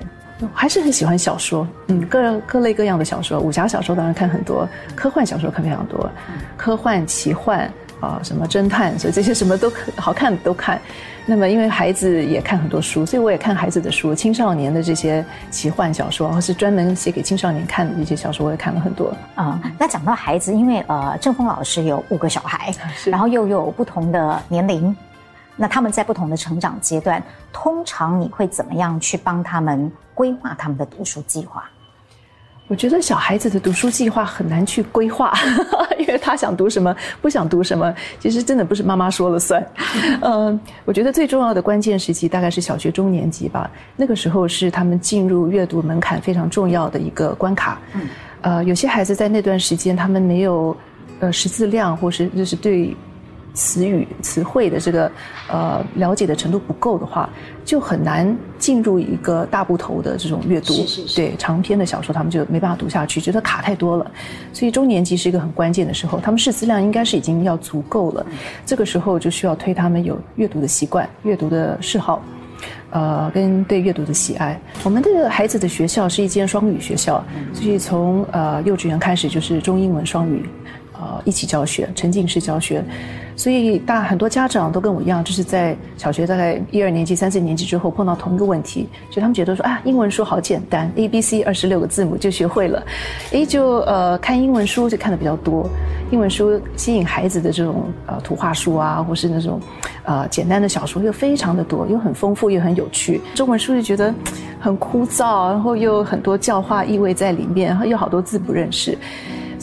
[0.53, 3.39] 还是很喜欢小说，嗯，各各类各样的小说。
[3.39, 6.11] 武侠小说当然看很多，科幻小说看非常多，
[6.57, 10.81] 科幻、奇幻啊，什么侦探，所以这些什么都好看都看。
[11.27, 19.09] 那么，因为孩子也看很多书，所以我也看孩子的书，青少年的这些奇幻小说，或是专门写给青少年看的一些小说，我也看了很多。
[19.35, 22.71] 啊、嗯，那讲到孩子，因为呃，郑峰老师有五个小孩，
[23.07, 24.95] 然后又有不同的年龄，
[25.57, 31.65] 那他们在不同的成长阶段，通常你会怎么样去帮他们规划他们的读书计划？
[32.67, 35.33] 我觉得小孩子的读书计划很难去规划，
[36.01, 39.65] 因为他想读什么，不想读什么，其实真的不是妈妈说了算。
[40.23, 47.79] 嗯，我觉得最重要的关键时期大概是小学中年级吧，那个时候是他们进入阅读门槛非常重要的一个关卡。
[47.93, 48.09] 嗯，
[48.41, 50.75] 呃，有些孩子在那段时间他们没有
[51.21, 52.97] 呃识字量，或是就是对。
[53.55, 55.11] 词语词汇的这个
[55.49, 57.31] 呃了解的程度不够的话，
[57.65, 60.75] 就很难进入一个大部头的这种阅读。
[60.75, 61.17] 是是是。
[61.17, 64.11] 对长篇的小说，他们就没办法读下去，觉得卡太多了。
[64.53, 68.27] 所以中年级是一个很关键的时候，他们识字量应该是已经要足够了。
[68.67, 72.21] 这个时候就需要推他们有阅读的习惯、阅读的嗜好，
[72.91, 74.61] 呃，跟对阅读的喜爱。
[74.83, 80.45] 我们的孩子的学校是一间双语学校，所以从呃幼稚园开始就是中英文双语。
[80.95, 82.83] 呃，一起教学，沉浸式教学，
[83.37, 92.81] 所以大很多家长都跟我一样，就是在小学大概一二年级、三四年级之后碰到同一个问题，就他们觉得说啊，英文书好简单，A B C 二十六个字母就学会了，
[93.33, 95.69] 诶，就呃看英文书就看得比较多，
[96.13, 99.61] 英文书吸引孩子的这种呃图画书啊，或是那种
[100.05, 103.21] 呃简单的小说又非常的多，又很丰富又很有趣。
[103.35, 104.15] 中文书就觉得
[104.61, 108.97] 很枯燥，然后又很多教化意味在里面，然后又好多字不认识。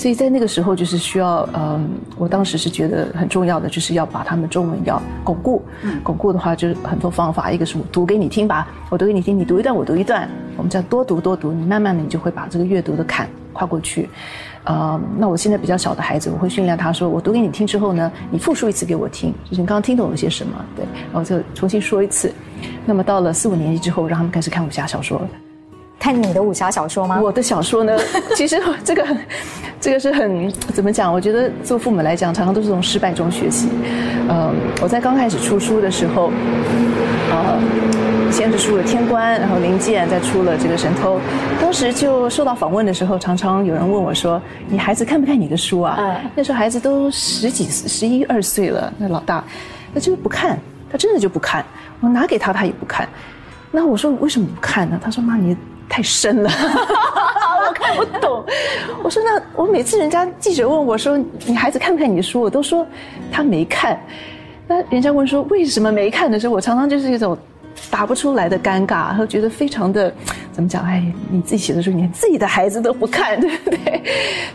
[0.02, 1.88] 所以在那个时候，就是需要，嗯，
[2.18, 5.62] 我当时是觉得很重要的，就是要把他们中文要巩固。
[6.04, 10.28] 巩固的话，就是很多方法，一个是我读给你听吧，我读给你听，你读一段，我读一段，
[10.58, 14.10] 我们叫多读多读，你慢慢的，你就会把这个阅读的坎跨过去。
[14.64, 20.84] 嗯，那我现在比较小的孩子，我会训练他说，我读给你听之后呢，你复述一次给我听，就是你刚刚听懂了些什么，对，
[21.14, 22.34] 然后就重新说一次。
[22.88, 25.28] 那么到了四五年级之后，让他们开始看武侠小说了。
[26.02, 27.22] 看你的武侠小说吗？
[27.22, 27.96] 我的小说呢？
[28.36, 29.06] 其实这个，
[29.80, 31.14] 这个是很怎么讲？
[31.14, 33.70] 我觉得做父母来讲，常常都是从失败中学习。
[34.28, 36.32] 嗯，我在刚开始出书的时候，
[37.30, 37.62] 呃，
[38.32, 41.18] 先是出了《天官》，然后《灵剑》，再出了这个《神偷》。
[41.62, 49.44] 当时就受到访问的时候，常常有人问我说：“你孩子看不看你的书啊？”嗯，那时候孩子都十几、十一二岁了，那老大，
[49.94, 50.58] 他就是不看，
[50.92, 51.64] 他真的就不看。
[52.00, 53.08] 我拿给他，他也不看。
[53.70, 55.56] 那我说：“为什么不看呢？”他说：“妈，你。”
[55.92, 58.44] 太深了，我看不懂。
[59.04, 62.88] 我说，那我每次人家记者问我说，你孩子看不看你的书，我都说
[63.30, 64.00] 他没看。
[64.68, 67.38] 那人家问说，为什么没看的时候，我常常就是一种。
[67.90, 70.14] 答不出来的尴尬，然后觉得非常的
[70.52, 70.84] 怎么讲？
[70.84, 74.04] 哎，你自己写的书，连自己的孩子都不看，对不对？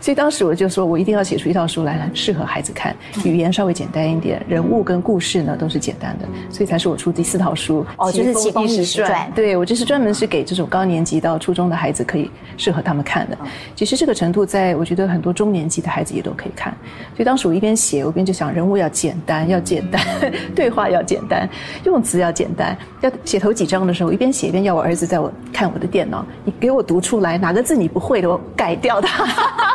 [0.01, 7.85] 所以当时我就说，我一定要写出一套书来，适合孩子看，语言稍微简单一点，人物跟故事呢都是简单的，所以才是我出第四套书。
[7.97, 9.29] 哦，就是《奇峰异史传》。
[9.33, 13.37] 对，我就是专门是给这种高年级到初中的孩子可以适合他们看的。
[13.75, 16.73] 其实这个程度，在我觉得很多中年级的孩子也都可以看。
[17.15, 20.01] 所以当时我一边写，我一边就想，人物要简单，要简单，
[20.55, 21.49] 对话要简单，
[21.83, 23.06] 用词要简单，要。
[23.25, 29.25] 写头几章的时候，一边写一边要我儿子在我看我的电脑，你给我读出来哪个字你不会的，我改掉它。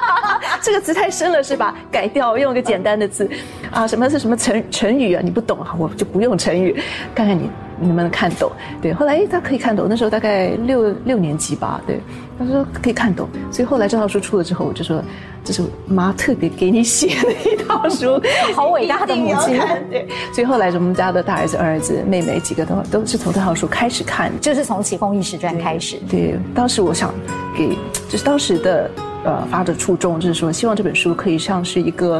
[0.60, 1.74] 这个词太深了是吧？
[1.90, 3.28] 改掉，用一个简单的字。
[3.70, 5.20] 啊，什么是什么成成语啊？
[5.24, 6.80] 你不懂啊，我就不用成语，
[7.14, 7.50] 看看你。
[7.82, 8.50] 你能不能看懂？
[8.80, 9.86] 对，后来诶他可以看懂。
[9.88, 12.00] 那时候大概六六年级吧，对，
[12.38, 13.28] 他说可以看懂。
[13.50, 15.02] 所以后来这套书出了之后，我就说
[15.44, 18.20] 这是妈特别给你写的一套书，
[18.54, 19.60] 好伟大的母亲。
[19.90, 25.98] 对，所以后来我们家的大儿子、二儿子、妹妹几个都都是从这套书开始看，就是从《奇风异史传》开始。
[26.08, 27.12] 对，当时我想
[27.56, 27.76] 给，
[28.08, 28.90] 就是当时的
[29.24, 32.16] 呃发的初衷，就是说希望这本书可以像是一个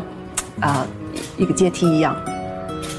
[0.60, 0.86] 啊、呃、
[1.36, 2.16] 一个阶梯一样。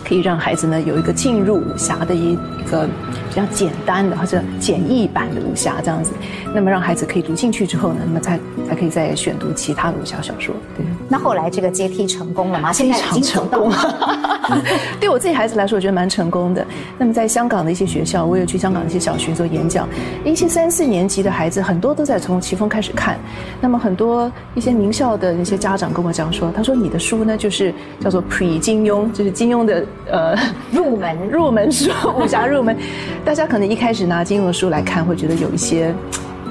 [0.04, 2.88] 可以让孩子呢有一个进入武侠的一一个
[3.34, 6.12] 比较简单的或者简易版的武侠这样子，
[6.54, 10.54] 那么让孩子可以读进去之后呢，那么才才可以再选读其他的武侠小说。
[10.78, 12.72] 对，那后来这个阶梯成功了吗？
[12.74, 14.28] 现在已经成功了。
[15.00, 16.64] 对我自己孩子来说，我觉得蛮成功的。
[16.98, 19.88] 那么在香港的一些学校，我有去香港的一些小学做演讲，
[20.24, 23.18] 一些三四年级的孩子很多都在从奇峰开始看。
[23.60, 29.84] 那么很多一些名校的那些家长跟我讲说，他说你的书呢就是叫做 Pre 金庸，就是金庸的。
[30.12, 30.38] 呃，
[30.72, 32.78] 入门入门书，武侠入门，
[33.26, 35.96] 大家可能一开始拿金庸的书来看，会觉得有一些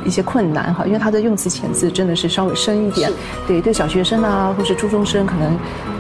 [0.05, 3.11] 一些困难哈，因为它的用词遣字真的是稍微深一点，
[3.47, 5.57] 对对，小学生啊或是初中生可能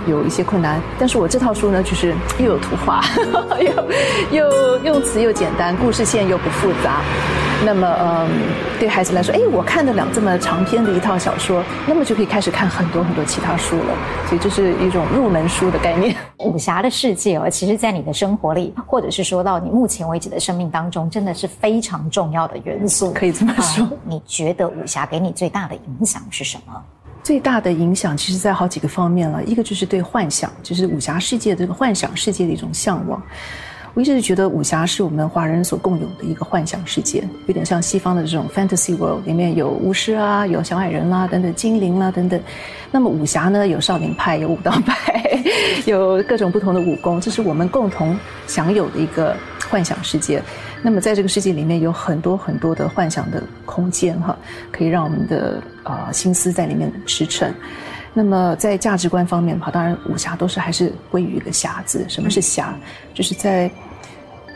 [0.06, 0.80] 有一些困难。
[0.98, 3.02] 但是我这套书呢，就是又有图画，
[4.30, 7.00] 又又用词又简单，故事线又不复杂。
[7.64, 8.28] 那么，嗯，
[8.80, 13.94] 对孩子来说，哎，我看得了这么长篇的一套小说，那么就可以开始看很多很多其他书了。
[14.26, 16.16] 所以这是一种入门书的概念。
[16.38, 23.12] 武侠的世界哦，其实，在你的生活里，或者是说到你目前为止的生命当中，真的是非常重要的元素。
[23.12, 23.86] 可以这么说。
[23.88, 26.72] 嗯，你觉得武侠给你最大的影响是什么？
[27.22, 29.42] 最大的影响，其实在好几个方面了。
[29.44, 33.22] 一个就是对幻想，就是武侠世界这个幻想世界的一种向往。
[33.94, 42.40] 我一直是觉得武侠是我们华人所共有的一个幻想世界，有点像西方的这种 fantasy world，里面有巫师啊，有小矮人啦、等等精灵啦、等等。
[42.90, 45.22] 那么武侠呢，有少林派，有武当派，
[45.84, 49.36] 有各种不同的武功，这是我们共同享有的一个
[49.70, 50.42] 幻想世界。
[50.82, 54.36] 那么在这个世界里面，有很多很多的幻想的空间，哈，
[54.72, 57.52] 可以让我们的啊、呃、心思在里面驰骋。
[58.12, 62.04] 那么在价值观方面的话，当然武侠都是还是归于一个侠字。
[62.08, 62.76] 什么是侠？
[63.14, 63.70] 就是在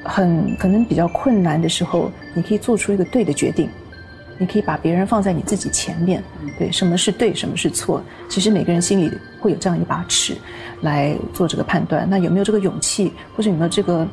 [0.04, 3.70] 很可能比较困难的时候，你可以做出一个对的决定，
[4.36, 6.22] 你可以把别人放在你自己前面。
[6.58, 8.02] 对，什么是对，什么是错？
[8.28, 9.10] 其实每个人心里
[9.40, 10.36] 会有这样一把尺
[10.82, 12.06] 来做这个判断。
[12.10, 14.06] 那有没有这个勇气，或者有没有这个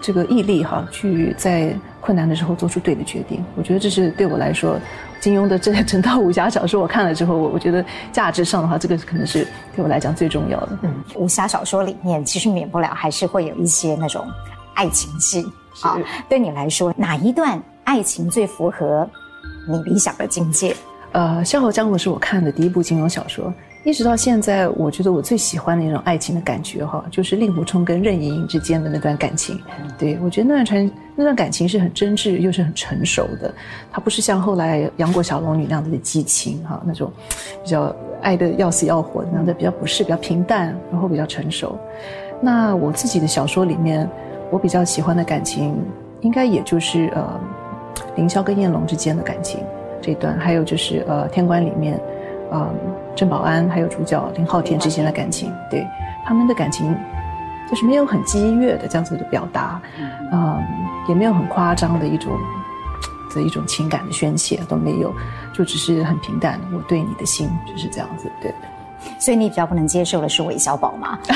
[0.00, 3.44] 这个毅力哈，去在困难的时候做出对的决定？
[3.56, 4.78] 我觉得这是对我来说。
[5.20, 9.46] 金庸的这整套武侠小说，我看了之后，我我觉得价值上的话，这个可能是
[9.76, 10.78] 对我来讲最重要的。
[10.80, 14.26] 嗯，武侠小说里面其实免不了还是会有一些那种
[14.72, 15.44] 爱情戏
[15.82, 15.98] 啊。
[16.26, 19.06] 对你来说，哪一段爱情最符合
[19.68, 20.74] 你理想的境界？
[21.12, 29.58] 呃，《笑傲江湖》是我看的第一部金庸小说，一直到现在，我觉得我最喜欢的一种爱情的感觉哈，就是令狐冲跟任盈盈之间的那段感情。
[29.98, 33.52] 对，我觉得那段传那段感情是很真挚又是很成熟的，
[33.90, 37.10] 它不是像后来杨过小龙女那样子的激情哈，那种
[37.62, 41.78] 比较爱的要死要活的那样的比较不是比较平淡，然后比较成熟。
[42.42, 44.06] 那我自己的小说里面，
[44.50, 45.74] 我比较喜欢的感情，
[46.20, 47.40] 应该也就是呃
[48.14, 49.58] 凌霄跟燕龙之间的感情
[50.02, 51.98] 这一段，还有就是呃天官里面。
[52.52, 52.74] 嗯，
[53.16, 55.86] 郑保安还有主角林浩天之间的感情，对
[56.24, 56.94] 他们的感情，
[57.68, 59.80] 就是没有很激越的这样子的表达，
[60.32, 60.62] 嗯，
[61.08, 62.32] 也没有很夸张的一种
[63.34, 65.12] 的一种情感的宣泄都没有，
[65.52, 66.60] 就只是很平淡。
[66.72, 68.52] 我对你的心就是这样子，对。
[69.18, 71.18] 所以你比较不能接受的是韦小宝吗？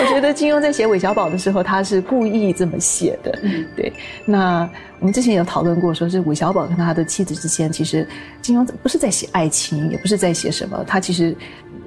[0.00, 3.38] 我觉得金庸在写韦小宝的时候，他是故意这么写的。
[3.76, 3.92] 对，
[4.24, 4.68] 那
[4.98, 8.06] 我们之前有讨论过，说是韦小宝跟他的妻子之间，其实
[8.40, 11.36] 金庸不是在写爱情，也不是在写什么，他其实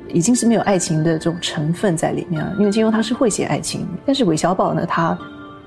[0.09, 2.53] 已经是没有爱情的这种成分在里面了。
[2.59, 5.17] 因为金庸他是会写爱情，但是韦小宝呢，他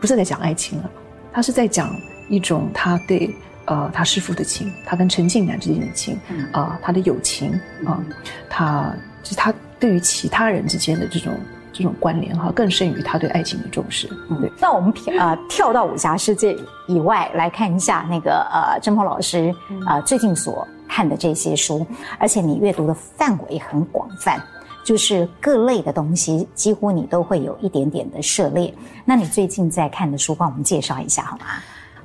[0.00, 0.90] 不是在讲爱情了，
[1.32, 1.90] 他是在讲
[2.28, 3.34] 一种他对。
[3.68, 6.14] 呃，他师父的情，他跟陈近南之间的情，
[6.52, 7.52] 啊、呃，他的友情
[7.84, 8.04] 啊、呃，
[8.48, 11.32] 他就是他对于其他人之间的这种
[11.70, 14.08] 这种关联哈，更甚于他对爱情的重视。
[14.30, 14.50] 嗯，对。
[14.58, 16.56] 那我们呃跳到武侠世界
[16.86, 19.54] 以外来看一下那个呃郑鹏老师
[19.86, 21.86] 呃最近所看的这些书，
[22.18, 24.42] 而且你阅读的范围很广泛，
[24.82, 28.74] 就是各类的东西几乎你都会有一点点的涉猎。
[29.04, 31.44] 那你最近在看的书，帮我们介绍一下好吗？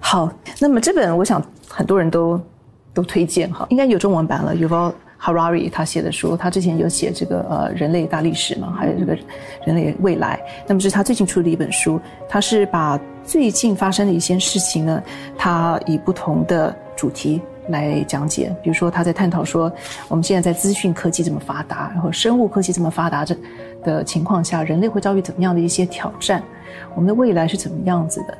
[0.05, 0.29] 好，
[0.59, 2.39] 那么这本我想很多人都
[2.93, 4.53] 都推荐哈，应该有中文版了。
[4.53, 9.17] Yuval Harari 他写的书，他之前有写这个呃人类大历史嘛，还有这个
[9.65, 10.39] 人类未来。
[10.67, 15.01] 那么这是他最近出的一本书，他是把最近发生的一些事情呢，
[15.37, 18.53] 他以不同的主题来讲解。
[18.61, 19.71] 比如说他在探讨说，
[20.09, 23.35] 我们现在在资讯科技这么发达，然后生物科技这么发达这
[23.83, 26.43] 的情况下，人类会遭遇怎么样的一些挑战？
[26.93, 28.37] 我们的未来是怎么样子的？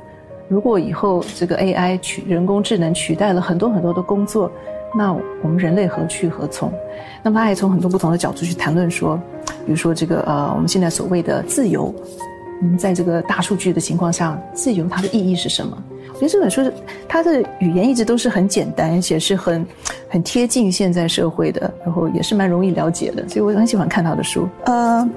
[0.48, 4.50] 如果以后这个 AI 取人工智能取代了很多很多的工作，
[4.96, 6.72] 那我们人类何去何从？
[7.22, 9.18] 那么他还从很多不同的角度去谈论说，
[9.64, 11.92] 比如说这个呃，我们现在所谓的自由，
[12.62, 15.76] 嗯，在这个大数据的情况下，自由它的意义是什么？
[16.12, 16.70] 我觉得这本书
[17.08, 19.66] 它的语言一直都是很简单，而且是很
[20.08, 24.46] 很贴近现在社会的，然后也是蛮容易了解的，所以我很喜欢看他的书。
[24.66, 25.08] 呃，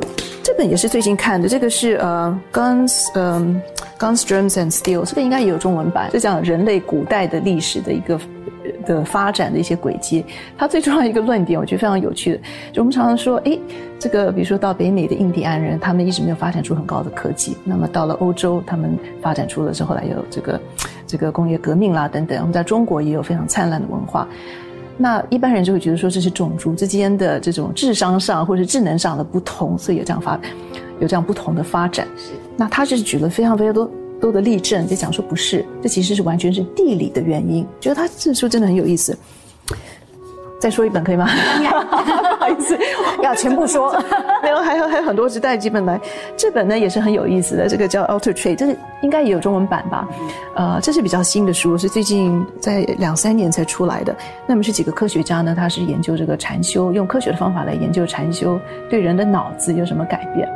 [0.42, 3.62] 这本也是最近看的，这个是呃，Guns，嗯。
[3.98, 8.20] Guns, Germs and Steel，这个应该也有中文版，就讲人类古代的历史的一个
[8.86, 10.24] 的发展的一些轨迹。
[10.58, 12.40] 它最重要的一个论点，我觉得非常有趣的，
[12.72, 13.60] 就我们常常说，诶，
[13.98, 20.62] 这个比如说到北美的印第安人，他们一直没有发展出很高的科技，那么到了欧洲，他们发展出了之后来有这个
[21.08, 22.38] 这个工业革命啦等等。
[22.40, 24.28] 我们在中国也有非常灿烂的文化，
[24.98, 30.40] 那一般人就会觉得说这是种族之间的这种智商上或者智能上的不同，所以有这样发
[31.00, 32.08] 有这样不同的发展。
[32.58, 33.90] 那他就是举了非常非常多
[34.20, 37.66] 多的例证，就讲说不是，这其实是完全是地理的原因。
[37.80, 39.18] 觉得他这书真的很有意思。
[40.60, 41.28] 再说一本可以吗？
[42.38, 42.78] 不好意思，
[43.22, 43.92] 要全部说。
[44.42, 46.00] 没有，还有还有很多只带几本来。
[46.36, 50.08] 这本呢也是很有意思的，这个叫《Alter Trade》，这是应该也有中文版吧？
[50.56, 54.16] 呃，这是比较新的书，是最近在两三年才出来的。
[54.48, 55.54] 那么是几个科学家呢？
[55.56, 60.48] 他是研究这个禅修，用科学的方法来研究禅修对人的脑子有什么改变。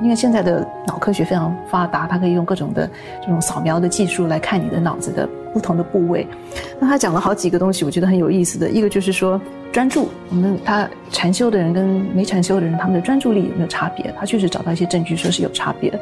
[0.00, 2.88] 因为现在的脑科学非常发达，它可以用各种的
[3.20, 5.28] 这种扫描的技术来看你的脑子的。
[5.52, 6.26] 不同的部位，
[6.80, 8.70] 那他讲了好几个东西，我觉得很有意思的。
[8.70, 9.40] 一个就是说
[9.70, 14.12] 专注，我们他禅修的人跟没禅修的人，他们的专注力有没有差别？
[14.18, 15.92] 他确实找到一些证据说是有差别。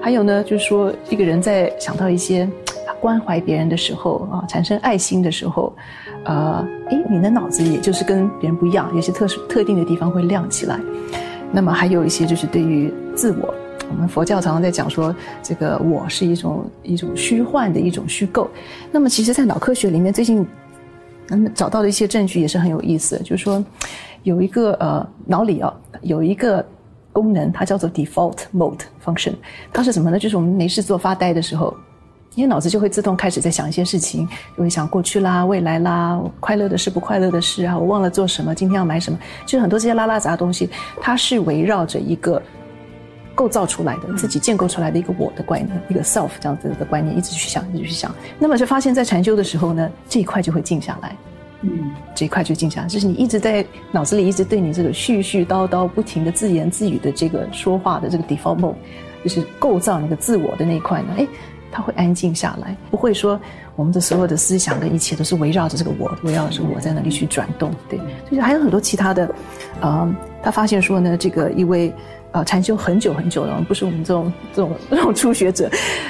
[0.00, 2.48] 还有呢，就是说一个人在想到一些
[3.00, 5.72] 关怀别人的时候啊，产生爱心的时候，
[6.24, 10.78] 呃，诶，你的脑子也就是跟别人不一样，有些特殊特定的地方会亮起来。
[11.50, 13.54] 那么还有一些就是对于自我。
[13.90, 18.48] 我们佛教常常在讲说，这个我是一种一种虚幻的一种虚构。
[18.90, 20.46] 那么，其实，在脑科学里面，最近
[21.30, 23.62] 嗯找到的一些证据也是很有意思，就是说
[24.22, 26.64] 有一个呃脑里啊有一个
[27.12, 29.34] 功能，它叫做 default mode function。
[29.72, 30.18] 它是什么呢？
[30.18, 31.76] 就是我们没事做发呆的时候，
[32.36, 34.26] 你的脑子就会自动开始在想一些事情，
[34.56, 40.70] 就会想过去啦、未来啦、快乐的事、不快乐的事啊，我忘了做什么，今天要买什么，就很多这些拉拉杂的东西，
[41.00, 42.40] 它是围绕着一个。
[43.40, 51.16] 构造出来的，自己建构出来的一个我的观念，一个 self 这样子的观念，一直去想，一直去想，那么就发现，在禅修的时候呢，这一块就会静下来，
[51.62, 58.74] 嗯，这一块就静下来，就是你一直在脑子里一直对你这个絮絮叨叨、不停的自言自语的这个说话的这个 default mode，
[59.24, 61.26] 就是构造你的自我的那一块呢，哎，
[61.72, 63.40] 它会安静下来，不会说
[63.74, 67.74] 我们的所有的思想跟一切都是围绕着这个我，围绕着我在那里去转动。
[67.88, 67.98] 对，
[68.30, 69.34] 就是还有很多其他的，
[69.80, 71.90] 呃，他发现说呢，这个一位。
[72.32, 75.68] 呃，禅修很久很久了，不是我们这种 这种这种初学者。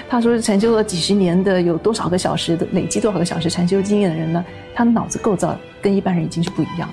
[0.09, 4.45] 他说是禅修了几十年的，有多少个小时的累积多少个小时禅修经验的人呢？
[4.75, 6.89] 他的脑子构造跟一般人已经是不一样。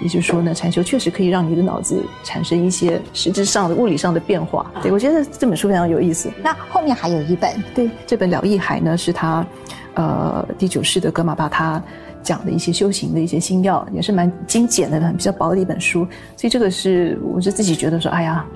[0.00, 4.68] 也就是说呢，禅修确实可以让你的脑子产生一些实质上的物理上的变化。
[4.82, 6.28] 对，我觉得这本书非常有意思。
[6.42, 9.46] 那后面还有一本，对，这本《了义海》呢，是他
[9.94, 11.80] 呃第九世的格玛巴他。
[12.24, 16.06] 讲的一些修行的一些心要，也是蛮精简的，很比较薄的一本书。
[16.36, 18.46] 所以这个是，我是自己觉得说，哎呀，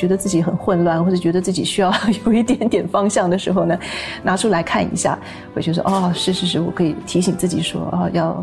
[0.00, 1.92] 觉得自己很混乱，或者觉得自己需要
[2.24, 3.78] 有一点点方向的时候呢，
[4.22, 5.18] 拿出来看一下，
[5.54, 8.42] 我觉得说，哦，是是是，我可以提醒自己说，哦，要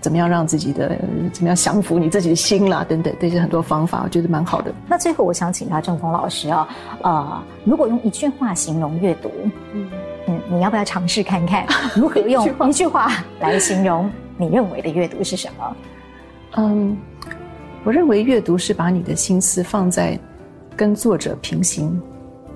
[0.00, 0.98] 怎么样让自己的
[1.32, 4.74] 怎么样降服你自己的心啦，等等，这些很多方法，我觉得蛮好的。
[4.88, 6.68] 那最后，我想请教正峰老师啊，
[7.02, 9.30] 呃，如果用一句话形容阅读，
[9.72, 9.88] 嗯。
[10.28, 15.76] 嗯，你要不要尝试看看 如何用一句话来形容你认为的阅读是什么？
[16.56, 16.96] 嗯，
[17.84, 20.18] 我认为阅读是把你的心思放在
[20.76, 22.00] 跟作者平行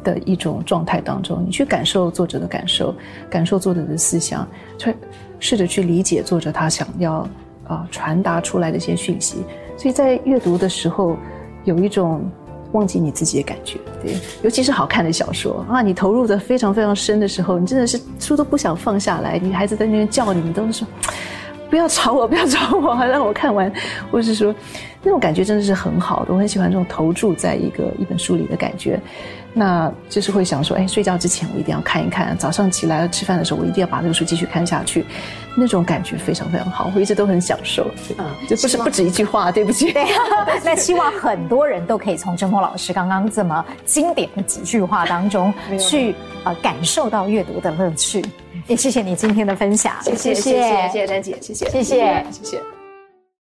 [0.04, 2.94] 的一种状态当中，你去感受作者的感受，
[3.30, 4.46] 感受作者的思想，
[4.78, 4.94] 去
[5.38, 7.26] 试着去理解作者他想要
[7.66, 9.44] 啊、传达出来的一些讯息。
[9.76, 11.16] 所以在阅读的时候，
[11.64, 12.22] 有一种。
[12.72, 14.14] 忘记你自己的感觉，对，
[14.44, 19.40] 尤其是好看的小说啊，你投入的非常非常深的时候，你真的是书都不想放下来。
[19.40, 20.86] 女孩子在那边叫你，你都是说
[21.68, 23.72] 不要吵我， 不要吵我， 让我看完，
[24.12, 24.54] 或是说
[25.02, 26.32] 那种感觉真的是很好的。
[26.32, 29.00] 我很喜欢这种投注在一个一本书里的感觉。
[29.52, 35.04] 那就是会想说，哎，睡觉之前我一定要看一看，早上起来吃饭的时候我一定要把这个书继续看下去，
[35.56, 37.82] 那种感觉非常非常好，我一直都很享受。
[38.16, 39.92] 啊，就不是不止一句话，对不起。
[39.92, 40.04] 对，
[40.64, 48.24] 那希望很多人都可以从正风老师刚刚这么经典的几句话当中去呃感受到阅读的乐趣。
[48.68, 52.79] 也谢谢你今天的分享，谢谢谢谢谢谢詹姐，谢谢谢谢谢谢。